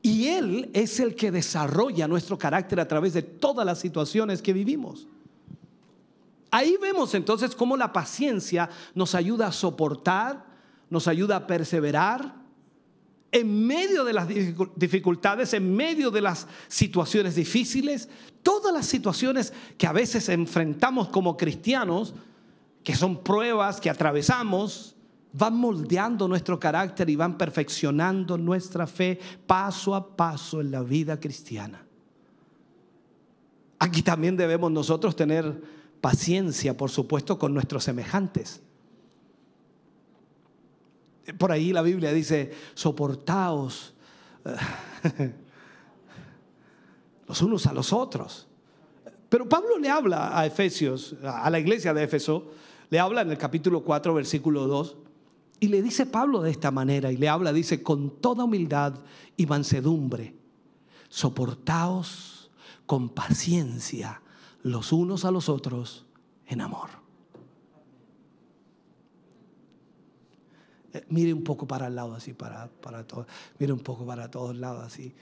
[0.00, 4.52] Y Él es el que desarrolla nuestro carácter a través de todas las situaciones que
[4.52, 5.06] vivimos.
[6.50, 10.46] Ahí vemos entonces cómo la paciencia nos ayuda a soportar,
[10.88, 12.36] nos ayuda a perseverar
[13.30, 14.26] en medio de las
[14.76, 18.08] dificultades, en medio de las situaciones difíciles,
[18.48, 22.14] todas las situaciones que a veces enfrentamos como cristianos,
[22.82, 24.96] que son pruebas que atravesamos,
[25.34, 31.20] van moldeando nuestro carácter y van perfeccionando nuestra fe paso a paso en la vida
[31.20, 31.84] cristiana.
[33.78, 35.62] Aquí también debemos nosotros tener
[36.00, 38.62] paciencia, por supuesto, con nuestros semejantes.
[41.36, 43.92] Por ahí la Biblia dice, soportaos
[47.28, 48.48] los unos a los otros.
[49.28, 52.50] Pero Pablo le habla a Efesios, a la iglesia de Éfeso,
[52.88, 54.96] le habla en el capítulo 4, versículo 2,
[55.60, 58.94] y le dice Pablo de esta manera, y le habla, dice, con toda humildad
[59.36, 60.34] y mansedumbre,
[61.08, 62.50] soportaos
[62.86, 64.22] con paciencia
[64.62, 66.06] los unos a los otros
[66.46, 66.88] en amor.
[70.94, 73.26] Eh, mire un poco para el lado así, para, para todos.
[73.58, 75.14] Mire un poco para todos lados así.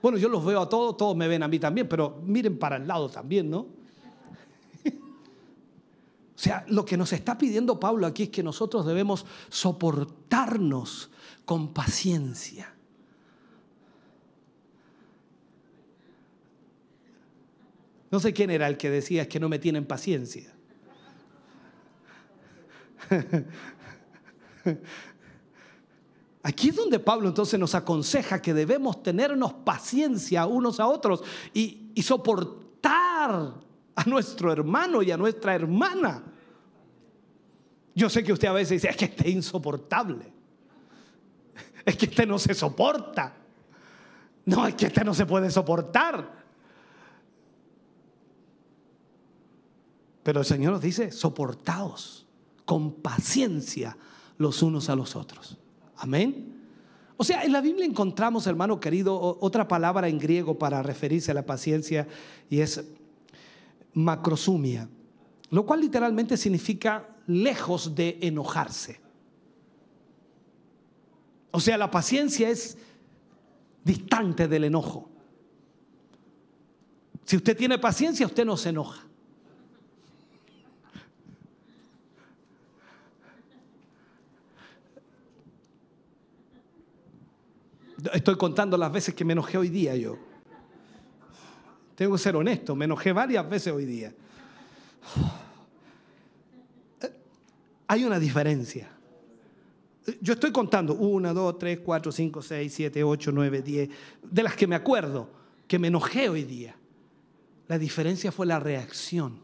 [0.00, 2.76] Bueno, yo los veo a todos, todos me ven a mí también, pero miren para
[2.76, 3.66] el lado también, ¿no?
[6.36, 11.10] O sea, lo que nos está pidiendo Pablo aquí es que nosotros debemos soportarnos
[11.44, 12.72] con paciencia.
[18.10, 20.54] No sé quién era el que decía es que no me tienen paciencia.
[26.48, 31.22] Aquí es donde Pablo entonces nos aconseja que debemos tenernos paciencia unos a otros
[31.52, 33.52] y, soportar
[33.94, 36.22] a nuestro hermano y a nuestra hermana.
[37.94, 40.32] Yo sé que usted a veces dice, es que este es insoportable.
[41.84, 43.36] Es que este no se soporta.
[44.46, 46.32] No, es que este no se puede soportar.
[50.22, 52.26] Pero el Señor nos dice, soportaos
[52.64, 53.98] con paciencia
[54.38, 55.58] los unos a los otros.
[55.98, 56.54] Amén.
[57.16, 61.34] O sea, en la Biblia encontramos, hermano querido, otra palabra en griego para referirse a
[61.34, 62.06] la paciencia
[62.48, 62.84] y es
[63.92, 64.88] macrosumia,
[65.50, 69.00] lo cual literalmente significa lejos de enojarse.
[71.50, 72.78] O sea, la paciencia es
[73.82, 75.10] distante del enojo.
[77.24, 79.07] Si usted tiene paciencia, usted no se enoja.
[88.12, 90.16] Estoy contando las veces que me enojé hoy día yo.
[91.94, 94.14] Tengo que ser honesto, me enojé varias veces hoy día.
[97.88, 98.88] Hay una diferencia.
[100.20, 103.90] Yo estoy contando una, dos, tres, cuatro, cinco, seis, siete, ocho, nueve, diez,
[104.22, 105.28] de las que me acuerdo,
[105.66, 106.76] que me enojé hoy día.
[107.66, 109.40] La diferencia fue la reacción.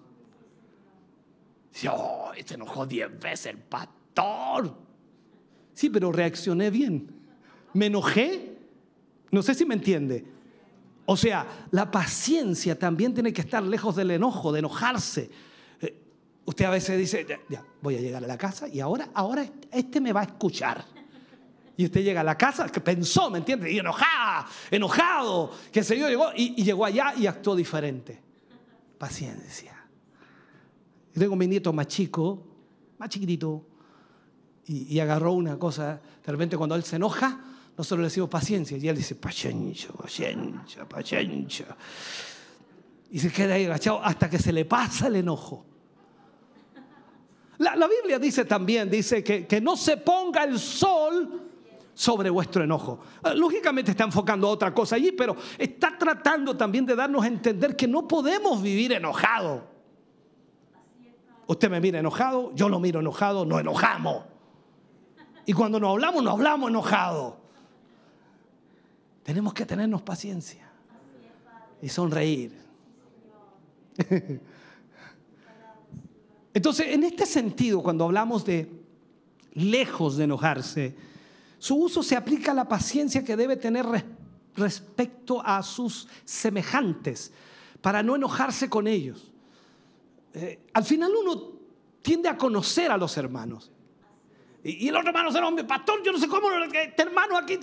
[1.73, 4.75] Dice, oh, se enojó diez veces el pastor.
[5.75, 7.24] Sí, pero reaccioné bien.
[7.75, 8.57] Me enojé.
[9.31, 10.25] No sé si me entiende.
[11.07, 15.31] O sea, la paciencia también tiene que estar lejos del enojo, de enojarse.
[15.81, 15.95] Eh,
[16.47, 20.01] usted a veces dice, ya, voy a llegar a la casa y ahora, ahora este
[20.01, 20.85] me va a escuchar.
[21.77, 23.71] Y usted llega a la casa, que pensó, ¿me entiende?
[23.71, 28.23] Y enojada, enojado, que yo, llegó y, llegó allá y actuó diferente.
[28.97, 29.75] Paciencia.
[31.13, 32.47] Yo tengo mi nieto más chico,
[32.97, 33.67] más chiquitito,
[34.67, 38.77] y, y agarró una cosa, de repente cuando él se enoja, nosotros le decimos paciencia
[38.77, 41.67] y él dice paciencia, paciencia, paciencia.
[43.11, 45.67] Y se queda ahí agachado hasta que se le pasa el enojo.
[47.59, 51.45] La, Biblia dice también, dice que, que no se ponga el sol
[51.95, 53.01] sobre vuestro enojo.
[53.25, 57.29] Eh, lógicamente está enfocando a otra cosa allí, pero está tratando también de darnos a
[57.29, 59.65] entender que no podemos vivir enojado.
[61.47, 64.25] Usted me mira enojado, yo lo miro enojado, no enojamos.
[65.47, 67.35] Y cuando nos hablamos, nos hablamos enojados.
[69.25, 70.71] Tenemos que tenernos paciencia
[71.83, 72.53] y sonreír.
[76.55, 78.71] Entonces, en este sentido, cuando hablamos de
[79.55, 80.95] lejos de enojarse,
[81.59, 83.87] su uso se aplica a la paciencia que debe tener
[84.55, 87.33] respecto a sus semejantes,
[87.81, 89.33] para no enojarse con ellos.
[90.33, 91.53] Eh, al final uno
[92.03, 93.71] tiende a conocer a los hermanos.
[94.63, 97.59] Y, el otro hermano se hombre, pastor, yo no sé cómo, este hermano aquí.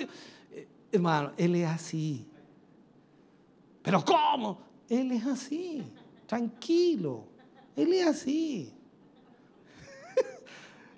[0.92, 2.26] Hermano, Él es así.
[3.82, 4.62] Pero ¿cómo?
[4.90, 5.84] Él es así.
[6.28, 7.26] Tranquilo.
[7.76, 8.74] Él es así.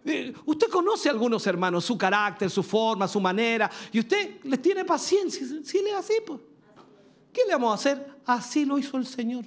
[0.45, 4.83] Usted conoce a algunos hermanos, su carácter, su forma, su manera, y usted les tiene
[4.83, 5.45] paciencia.
[5.63, 6.41] Si él es así, pues,
[7.31, 8.13] ¿qué le vamos a hacer?
[8.25, 9.45] Así lo hizo el Señor.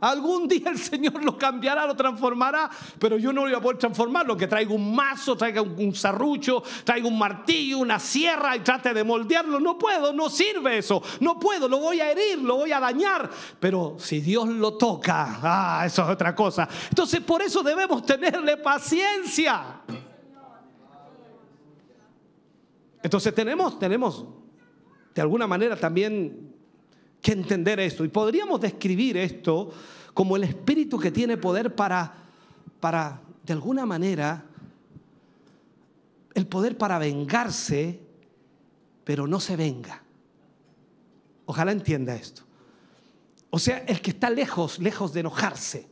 [0.00, 4.36] Algún día el Señor lo cambiará, lo transformará, pero yo no voy a poder transformarlo,
[4.36, 9.04] que traiga un mazo, traiga un serrucho, traiga un martillo, una sierra y trate de
[9.04, 9.60] moldearlo.
[9.60, 13.30] No puedo, no sirve eso, no puedo, lo voy a herir, lo voy a dañar.
[13.60, 16.68] Pero si Dios lo toca, ah, eso es otra cosa.
[16.88, 19.82] Entonces por eso debemos tenerle paciencia.
[23.02, 24.26] Entonces tenemos, tenemos
[25.14, 26.55] de alguna manera también
[27.20, 28.04] que entender esto.
[28.04, 29.70] Y podríamos describir esto
[30.14, 32.12] como el espíritu que tiene poder para,
[32.80, 34.44] para de alguna manera,
[36.34, 38.00] el poder para vengarse,
[39.04, 40.02] pero no se venga.
[41.46, 42.42] Ojalá entienda esto.
[43.50, 45.88] O sea, el que está lejos, lejos de enojarse.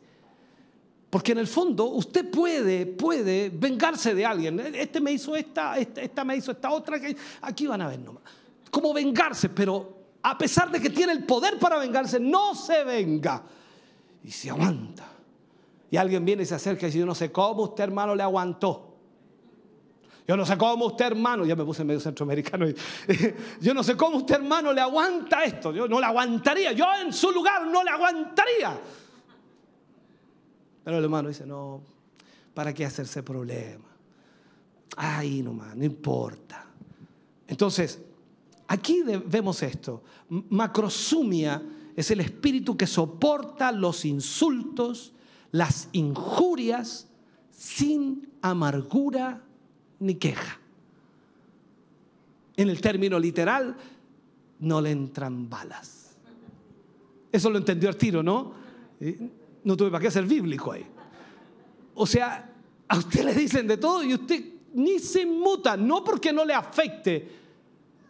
[1.11, 4.59] Porque en el fondo usted puede, puede vengarse de alguien.
[4.75, 7.01] Este me hizo esta, esta, esta me hizo esta otra.
[7.41, 8.23] Aquí van a ver nomás
[8.75, 9.94] como vengarse, pero
[10.27, 13.43] a pesar de que tiene el poder para vengarse, no se venga
[14.25, 15.05] y se aguanta.
[15.91, 18.23] Y alguien viene y se acerca y dice, yo no sé cómo usted hermano le
[18.23, 18.97] aguantó.
[20.27, 22.65] Yo no sé cómo usted hermano, ya me puse medio centroamericano,
[23.61, 27.13] yo no sé cómo usted hermano le aguanta esto, yo no le aguantaría, yo en
[27.13, 28.81] su lugar no le aguantaría.
[30.85, 31.83] Pero el hermano dice, no,
[32.55, 33.85] ¿para qué hacerse problema?
[34.97, 36.65] Ay, nomás, no importa.
[37.47, 38.01] Entonces,
[38.67, 40.03] Aquí vemos esto.
[40.29, 41.63] Macrosumia
[41.95, 45.13] es el espíritu que soporta los insultos,
[45.53, 47.09] las injurias,
[47.51, 49.43] sin amargura
[50.01, 50.59] ni queja.
[52.57, 53.77] En el término literal,
[54.61, 56.17] no le entran balas.
[57.31, 58.53] Eso lo entendió el tiro, ¿no?
[59.65, 60.87] No tuve para qué ser bíblico ahí.
[61.95, 62.51] O sea,
[62.89, 64.45] a usted le dicen de todo y usted
[64.75, 67.44] ni se inmuta, no porque no le afecte,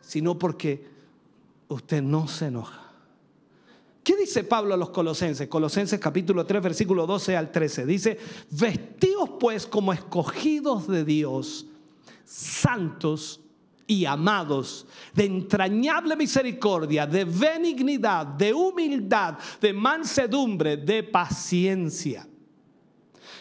[0.06, 0.86] sino porque
[1.68, 2.80] usted no se enoja.
[4.02, 5.48] ¿Qué dice Pablo a los colosenses?
[5.48, 7.86] Colosenses capítulo 3, versículo 12 al 13.
[7.86, 8.18] Dice,
[8.50, 11.66] vestidos pues como escogidos de Dios,
[12.24, 13.40] santos
[13.86, 22.26] y amados, de entrañable misericordia, de benignidad, de humildad, de mansedumbre, de paciencia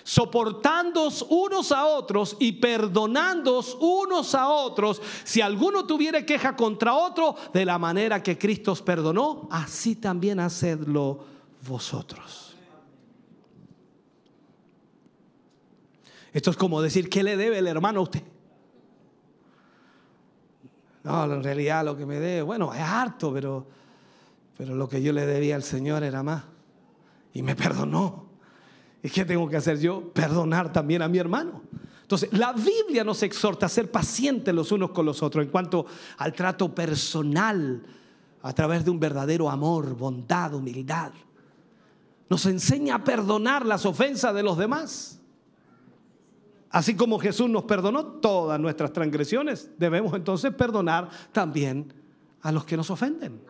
[0.04, 7.36] soportándoos unos a otros y perdonándoos unos a otros, si alguno tuviere queja contra otro,
[7.54, 11.26] de la manera que Cristo os perdonó, así también hacedlo
[11.68, 12.56] vosotros.
[16.34, 18.24] Esto es como decir, ¿qué le debe el hermano a usted?
[21.04, 23.68] No, en realidad lo que me debe, bueno, es harto, pero,
[24.58, 26.44] pero lo que yo le debía al Señor era más.
[27.34, 28.33] Y me perdonó.
[29.04, 30.12] ¿Y qué tengo que hacer yo?
[30.14, 31.62] Perdonar también a mi hermano.
[32.02, 35.86] Entonces, la Biblia nos exhorta a ser pacientes los unos con los otros en cuanto
[36.18, 37.84] al trato personal
[38.42, 41.12] a través de un verdadero amor, bondad, humildad.
[42.30, 45.20] Nos enseña a perdonar las ofensas de los demás.
[46.70, 51.94] Así como Jesús nos perdonó todas nuestras transgresiones, debemos entonces perdonar también
[52.42, 53.42] a los que nos ofenden.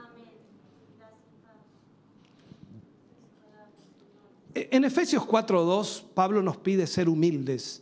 [4.56, 7.82] En Efesios 4.2, Pablo nos pide ser humildes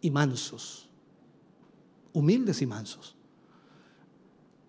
[0.00, 0.88] y mansos.
[2.12, 3.14] Humildes y mansos.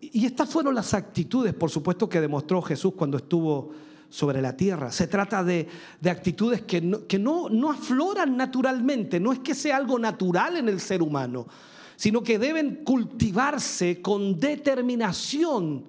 [0.01, 3.72] Y estas fueron las actitudes, por supuesto, que demostró Jesús cuando estuvo
[4.09, 4.91] sobre la tierra.
[4.91, 5.68] Se trata de,
[6.05, 10.70] actitudes que, no, que no, no afloran naturalmente, no es que sea algo natural en
[10.70, 11.47] el ser humano,
[11.95, 15.86] sino que deben cultivarse con determinación,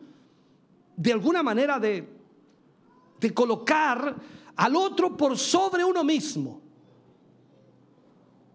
[0.97, 2.09] de alguna manera de,
[3.20, 4.16] de colocar
[4.57, 6.61] al otro por sobre uno mismo.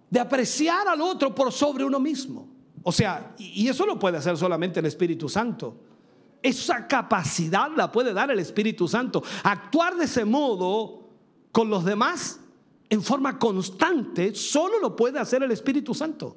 [0.10, 2.49] De apreciar al otro por sobre uno mismo.
[2.84, 5.78] O sea, y eso lo puede hacer solamente el Espíritu Santo.
[6.41, 9.24] Esa capacidad la puede dar el Espíritu Santo.
[9.43, 11.08] Actuar de ese modo
[11.52, 12.39] con los demás
[12.89, 16.36] en forma constante solo lo puede hacer el Espíritu Santo.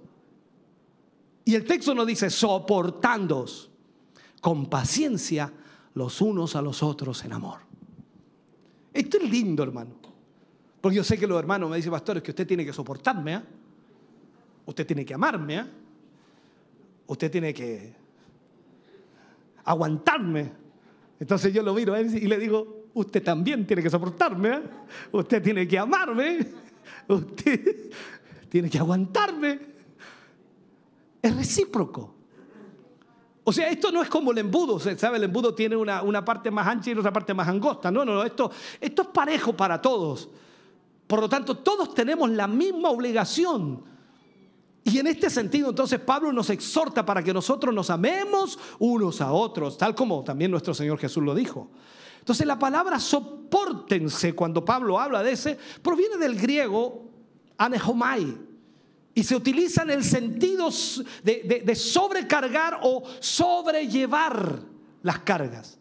[1.44, 3.70] Y el texto nos dice, soportándoos
[4.40, 5.52] con paciencia
[5.94, 7.63] los unos a los otros en amor.
[8.94, 9.90] Esto es lindo, hermano.
[10.80, 13.34] Porque yo sé que los hermanos me dicen, pastor, es que usted tiene que soportarme,
[13.34, 13.44] ¿ah?
[14.66, 15.68] usted tiene que amarme, ¿ah?
[17.08, 17.92] usted tiene que
[19.64, 20.52] aguantarme.
[21.18, 24.62] Entonces yo lo miro a él y le digo, usted también tiene que soportarme, ¿ah?
[25.10, 26.46] usted tiene que amarme,
[27.08, 27.90] usted
[28.48, 29.58] tiene que aguantarme.
[31.20, 32.13] Es recíproco.
[33.46, 35.18] O sea, esto no es como el embudo, ¿sabe?
[35.18, 37.90] El embudo tiene una, parte más ancha y otra parte más angosta.
[37.90, 40.30] No, no, no, esto, esto es parejo para todos.
[41.06, 43.84] Por lo tanto, todos tenemos la misma obligación.
[44.82, 49.32] Y en este sentido, entonces, Pablo nos exhorta para que nosotros nos amemos unos a
[49.32, 51.70] otros, tal como también nuestro Señor Jesús lo dijo.
[52.24, 57.10] Entonces la palabra soportense, cuando Pablo habla de ese, proviene del griego
[57.58, 58.53] anehomai
[59.14, 60.70] y se utiliza en el sentido
[61.22, 64.60] de, sobrecargar o sobrellevar
[65.02, 65.78] las cargas.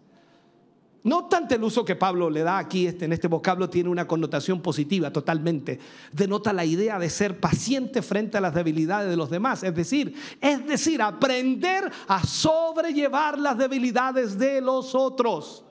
[1.03, 4.07] No obstante, el uso que Pablo le da aquí este, en este vocablo tiene una
[4.07, 5.77] connotación positiva totalmente.
[6.13, 9.63] Denota la idea de ser paciente frente a las debilidades de los demás.
[9.63, 15.65] Es decir, es decir, aprender a sobrellevar las debilidades de los otros.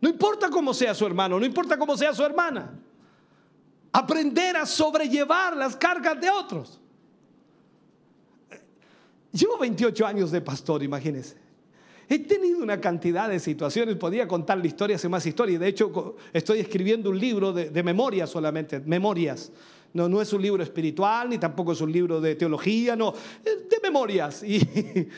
[0.00, 2.83] No importa cómo sea su hermano, no importa cómo sea su hermana.
[3.96, 6.80] Aprender a sobrellevar las cargas de otros.
[9.30, 11.36] Llevo 28 años de pastor, imagínense.
[12.08, 15.60] He tenido una cantidad de situaciones, podía contarle historias y más historias.
[15.60, 19.52] De hecho, estoy escribiendo un libro de, memorias solamente, memorias.
[19.92, 23.14] No, no es un libro espiritual, ni tampoco es un libro de teología, no,
[23.44, 24.42] de memorias.
[24.42, 24.58] Y,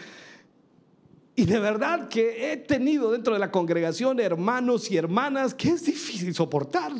[1.34, 5.86] y de verdad que he tenido dentro de la congregación hermanos y hermanas que es
[5.86, 6.92] difícil soportar.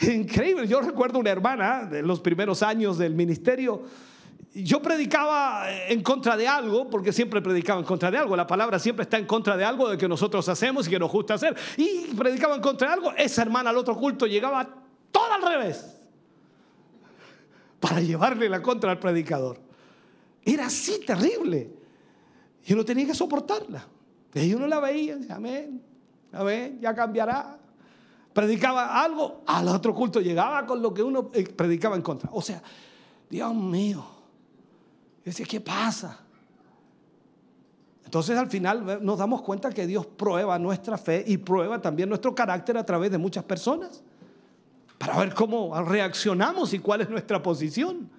[0.12, 3.84] Increíble, yo recuerdo una hermana de los primeros años del ministerio
[4.52, 8.34] yo predicaba en contra de algo, porque siempre predicaba en contra de algo.
[8.34, 11.10] La palabra siempre está en contra de algo de que nosotros hacemos y que nos
[11.10, 11.56] gusta hacer.
[11.76, 13.12] Y predicaba en contra de algo.
[13.16, 14.68] Esa hermana al otro culto llegaba
[15.12, 15.96] todo al revés
[17.78, 19.58] para llevarle la contra al predicador.
[20.44, 21.70] Era así terrible.
[22.66, 23.86] Y uno tenía que soportarla.
[24.34, 25.80] Y uno la veía, amén,
[26.32, 27.59] amén, ya cambiará.
[28.32, 32.30] Predicaba algo, al otro culto llegaba con lo que uno eh, predicaba en contra.
[32.32, 32.62] O sea,
[33.28, 34.04] Dios mío.
[35.24, 36.20] Dice, ¿qué pasa?
[38.04, 42.34] Entonces al final nos damos cuenta que Dios prueba nuestra fe y prueba también nuestro
[42.34, 44.02] carácter a través de muchas personas
[44.98, 48.10] para ver cómo reaccionamos y cuál es nuestra posición.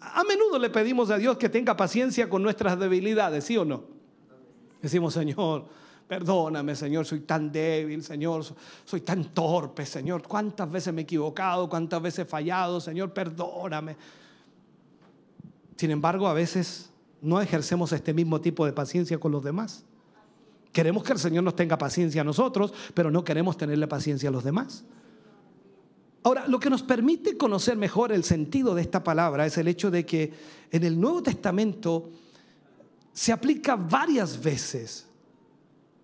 [0.00, 3.82] A menudo le pedimos a Dios que tenga paciencia con nuestras debilidades, ¿sí o no?
[4.80, 5.66] Decimos, Señor,
[6.08, 8.42] perdóname, Señor, soy tan débil, Señor,
[8.84, 13.96] soy tan torpe, Señor, cuántas veces me he equivocado, cuántas veces he fallado, Señor, perdóname.
[15.76, 16.90] Sin embargo, a veces
[17.20, 19.84] no ejercemos este mismo tipo de paciencia con los demás.
[20.72, 24.32] Queremos que el Señor nos tenga paciencia a nosotros, pero no queremos tenerle paciencia a
[24.32, 24.84] los demás.
[26.22, 29.90] Ahora, lo que nos permite conocer mejor el sentido de esta palabra es el hecho
[29.90, 30.32] de que
[30.70, 32.10] en el Nuevo Testamento
[33.12, 35.07] se aplica varias veces.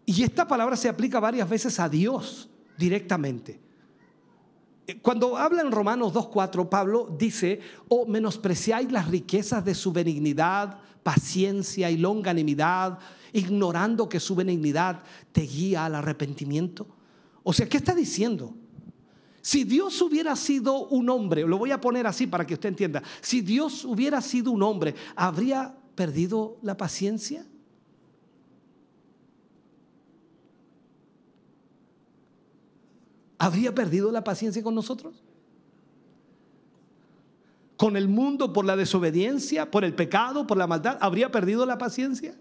[0.07, 3.61] Y esta palabra se aplica varias veces a Dios directamente.
[5.01, 10.79] Cuando habla en Romanos 2.4, Pablo dice, o oh, menospreciáis las riquezas de su benignidad,
[11.03, 12.99] paciencia y longanimidad,
[13.33, 15.03] ignorando que su benignidad
[15.33, 16.87] te guía al arrepentimiento.
[17.43, 18.55] O sea, ¿qué está diciendo?
[19.41, 23.03] Si Dios hubiera sido un hombre, lo voy a poner así para que usted entienda,
[23.23, 27.47] si Dios hubiera sido un hombre, ¿habría perdido la paciencia?
[33.45, 35.23] ¿Habría perdido la paciencia con nosotros?
[37.77, 40.97] ¿Con el mundo por la desobediencia, por el pecado, por la maldad?
[41.01, 42.35] ¿Habría perdido la paciencia?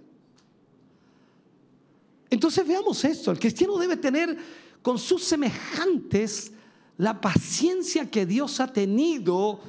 [2.29, 4.37] Entonces veamos esto, el cristiano debe tener
[4.81, 6.53] con sus semejantes
[6.97, 9.59] la paciencia que Dios ha tenido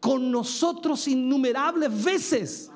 [0.00, 2.70] con nosotros innumerables veces.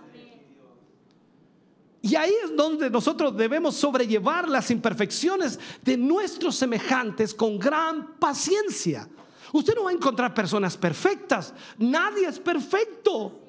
[2.03, 9.09] Y ahí es donde nosotros debemos sobrellevar las imperfecciones de nuestros semejantes con gran paciencia.
[9.53, 11.55] Usted no va a encontrar personas perfectas.
[11.79, 13.41] Nadie es perfecto.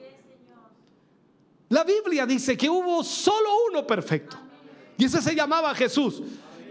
[1.70, 4.38] La Biblia dice que hubo solo uno perfecto.
[4.98, 6.22] Y ese se llamaba Jesús.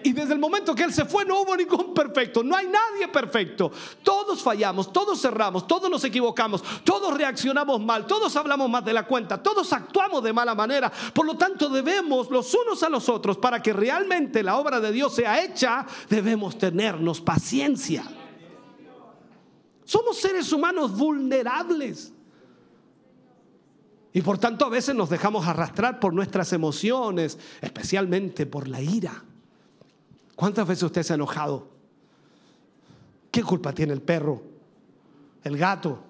[0.04, 3.08] Y desde el momento que Él se fue no hubo ningún perfecto, no hay nadie
[3.08, 3.70] perfecto.
[4.02, 9.06] Todos fallamos, todos cerramos, todos nos equivocamos, todos reaccionamos mal, todos hablamos más de la
[9.06, 10.90] cuenta, todos actuamos de mala manera.
[11.14, 14.92] Por lo tanto debemos los unos a los otros, para que realmente la obra de
[14.92, 18.04] Dios sea hecha, debemos tenernos paciencia.
[19.84, 22.12] Somos seres humanos vulnerables.
[24.14, 29.24] Y por tanto a veces nos dejamos arrastrar por nuestras emociones, especialmente por la ira.
[30.36, 31.68] ¿Cuántas veces usted se ha enojado?
[33.30, 34.42] ¿Qué culpa tiene el perro?
[35.44, 36.02] ¿El gato?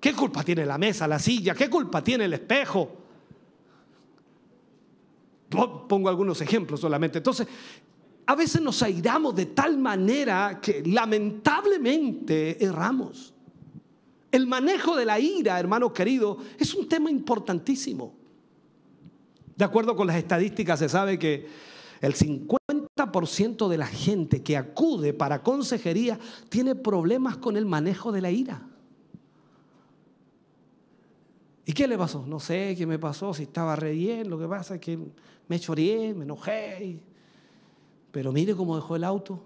[0.00, 1.54] ¿Qué culpa tiene la mesa, la silla?
[1.54, 2.90] ¿Qué culpa tiene el espejo?
[5.48, 7.18] Pongo algunos ejemplos solamente.
[7.18, 7.46] Entonces,
[8.26, 13.34] a veces nos airamos de tal manera que lamentablemente erramos.
[14.30, 18.14] El manejo de la ira, hermano querido, es un tema importantísimo.
[19.54, 21.46] De acuerdo con las estadísticas, se sabe que
[22.00, 28.20] el 50% de la gente que acude para consejería tiene problemas con el manejo de
[28.20, 28.68] la ira.
[31.64, 32.24] ¿Y qué le pasó?
[32.26, 34.98] No sé qué me pasó, si estaba re bien, lo que pasa es que
[35.48, 37.00] me choreé, me enojé.
[38.10, 39.42] Pero mire cómo dejó el auto.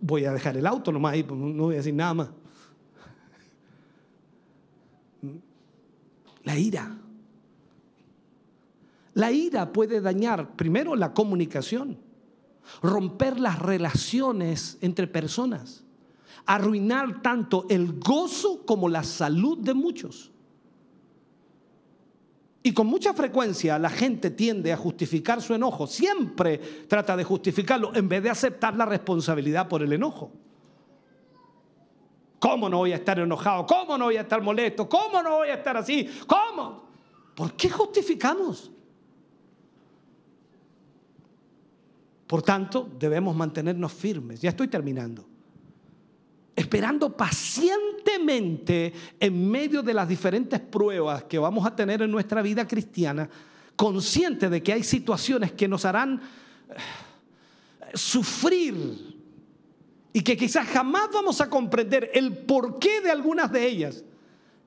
[0.00, 2.28] Voy a dejar el auto nomás ahí, pues no voy a decir nada más.
[6.44, 6.99] La ira.
[9.14, 11.98] La ira puede dañar primero la comunicación,
[12.82, 15.84] romper las relaciones entre personas,
[16.46, 20.30] arruinar tanto el gozo como la salud de muchos.
[22.62, 27.94] Y con mucha frecuencia la gente tiende a justificar su enojo, siempre trata de justificarlo
[27.94, 30.30] en vez de aceptar la responsabilidad por el enojo.
[32.38, 33.66] ¿Cómo no voy a estar enojado?
[33.66, 34.88] ¿Cómo no voy a estar molesto?
[34.88, 36.08] ¿Cómo no voy a estar así?
[36.26, 36.84] ¿Cómo?
[37.34, 38.70] ¿Por qué justificamos?
[42.30, 44.40] Por tanto, debemos mantenernos firmes.
[44.40, 45.26] Ya estoy terminando.
[46.54, 52.68] Esperando pacientemente en medio de las diferentes pruebas que vamos a tener en nuestra vida
[52.68, 53.28] cristiana,
[53.74, 56.20] consciente de que hay situaciones que nos harán
[56.68, 56.74] eh,
[57.94, 59.18] sufrir
[60.12, 64.04] y que quizás jamás vamos a comprender el porqué de algunas de ellas.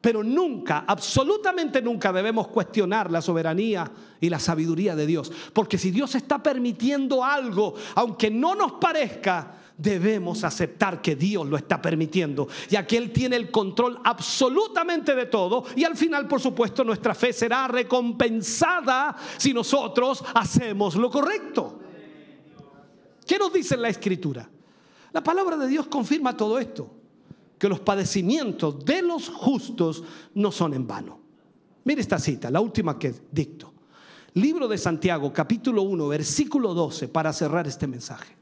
[0.03, 3.89] Pero nunca, absolutamente nunca debemos cuestionar la soberanía
[4.19, 5.31] y la sabiduría de Dios.
[5.53, 11.55] Porque si Dios está permitiendo algo, aunque no nos parezca, debemos aceptar que Dios lo
[11.55, 16.41] está permitiendo, ya que Él tiene el control absolutamente de todo y al final, por
[16.41, 21.80] supuesto, nuestra fe será recompensada si nosotros hacemos lo correcto.
[23.25, 24.49] ¿Qué nos dice la Escritura?
[25.13, 27.02] La palabra de Dios confirma todo esto
[27.64, 30.03] que los padecimientos de los justos
[30.34, 31.18] no son en vano.
[31.85, 33.72] Mire esta cita, la última que dicto.
[34.34, 38.35] Libro de Santiago, capítulo 1, versículo 12, para cerrar este mensaje.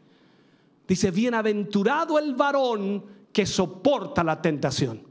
[0.87, 5.03] Dice, bienaventurado el varón que soporta la tentación.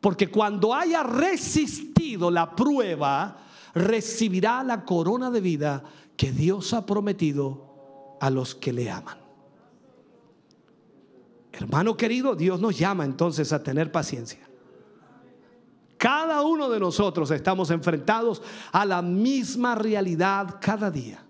[0.00, 3.38] Porque cuando haya resistido la prueba,
[3.74, 5.82] recibirá la corona de vida
[6.16, 9.25] que Dios ha prometido a los que le aman.
[11.66, 14.48] Hermano querido, Dios nos llama entonces a tener paciencia.
[15.96, 18.40] Cada uno de nosotros estamos enfrentados
[18.70, 21.24] a la misma realidad cada día.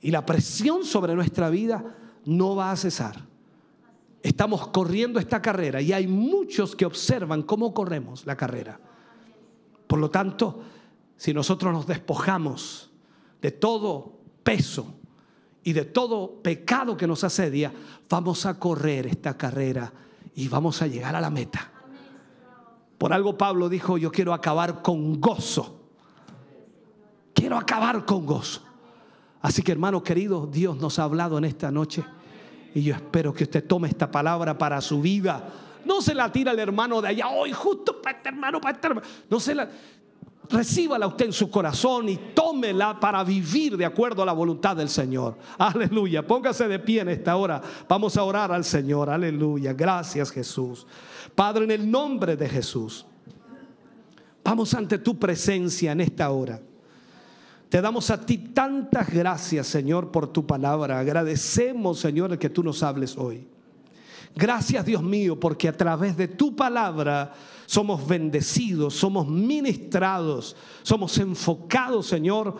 [0.00, 1.84] Y la presión sobre nuestra vida
[2.24, 3.26] no va a cesar.
[4.22, 8.80] Estamos corriendo esta carrera y hay muchos que observan cómo corremos la carrera.
[9.86, 10.62] Por lo tanto,
[11.14, 12.90] si nosotros nos despojamos
[13.42, 14.94] de todo peso,
[15.66, 17.72] y de todo pecado que nos asedia,
[18.08, 19.92] vamos a correr esta carrera
[20.36, 21.72] y vamos a llegar a la meta.
[22.96, 25.90] Por algo Pablo dijo, yo quiero acabar con gozo.
[27.34, 28.62] Quiero acabar con gozo.
[29.42, 32.04] Así que hermano querido, Dios nos ha hablado en esta noche
[32.72, 35.52] y yo espero que usted tome esta palabra para su vida.
[35.84, 38.86] No se la tira el hermano de allá, hoy justo para este hermano, para este
[38.86, 39.06] hermano.
[39.28, 39.68] No se la,
[40.50, 44.88] recíbala usted en su corazón y tómela para vivir de acuerdo a la voluntad del
[44.88, 45.36] Señor.
[45.58, 46.26] Aleluya.
[46.26, 47.60] Póngase de pie en esta hora.
[47.88, 49.10] Vamos a orar al Señor.
[49.10, 49.72] Aleluya.
[49.72, 50.86] Gracias Jesús.
[51.34, 53.06] Padre, en el nombre de Jesús,
[54.42, 56.60] vamos ante tu presencia en esta hora.
[57.68, 61.00] Te damos a ti tantas gracias, Señor, por tu palabra.
[61.00, 63.48] Agradecemos, Señor, que tú nos hables hoy.
[64.36, 67.32] Gracias, Dios mío, porque a través de tu palabra
[67.66, 72.56] somos bendecidos, somos ministrados, somos enfocados, Señor,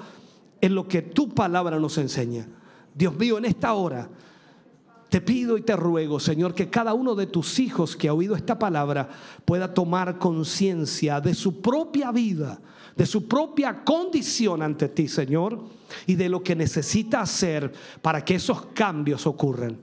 [0.60, 2.48] en lo que tu palabra nos enseña.
[2.94, 4.08] Dios mío, en esta hora
[5.08, 8.34] te pido y te ruego, Señor, que cada uno de tus hijos que ha oído
[8.34, 9.08] esta palabra
[9.44, 12.60] pueda tomar conciencia de su propia vida,
[12.96, 15.60] de su propia condición ante ti, Señor,
[16.06, 17.72] y de lo que necesita hacer
[18.02, 19.78] para que esos cambios ocurran.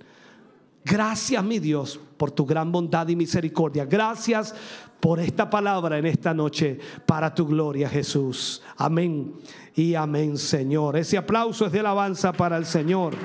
[0.85, 3.85] Gracias, mi Dios, por tu gran bondad y misericordia.
[3.85, 4.53] Gracias
[4.99, 8.61] por esta palabra en esta noche para tu gloria, Jesús.
[8.77, 9.33] Amén
[9.75, 10.97] y amén, Señor.
[10.97, 13.15] Ese aplauso es de alabanza para el Señor.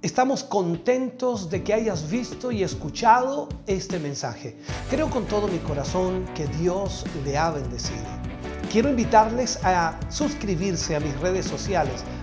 [0.00, 4.56] Estamos contentos de que hayas visto y escuchado este mensaje.
[4.88, 8.06] Creo con todo mi corazón que Dios le ha bendecido.
[8.70, 12.04] Quiero invitarles a suscribirse a mis redes sociales,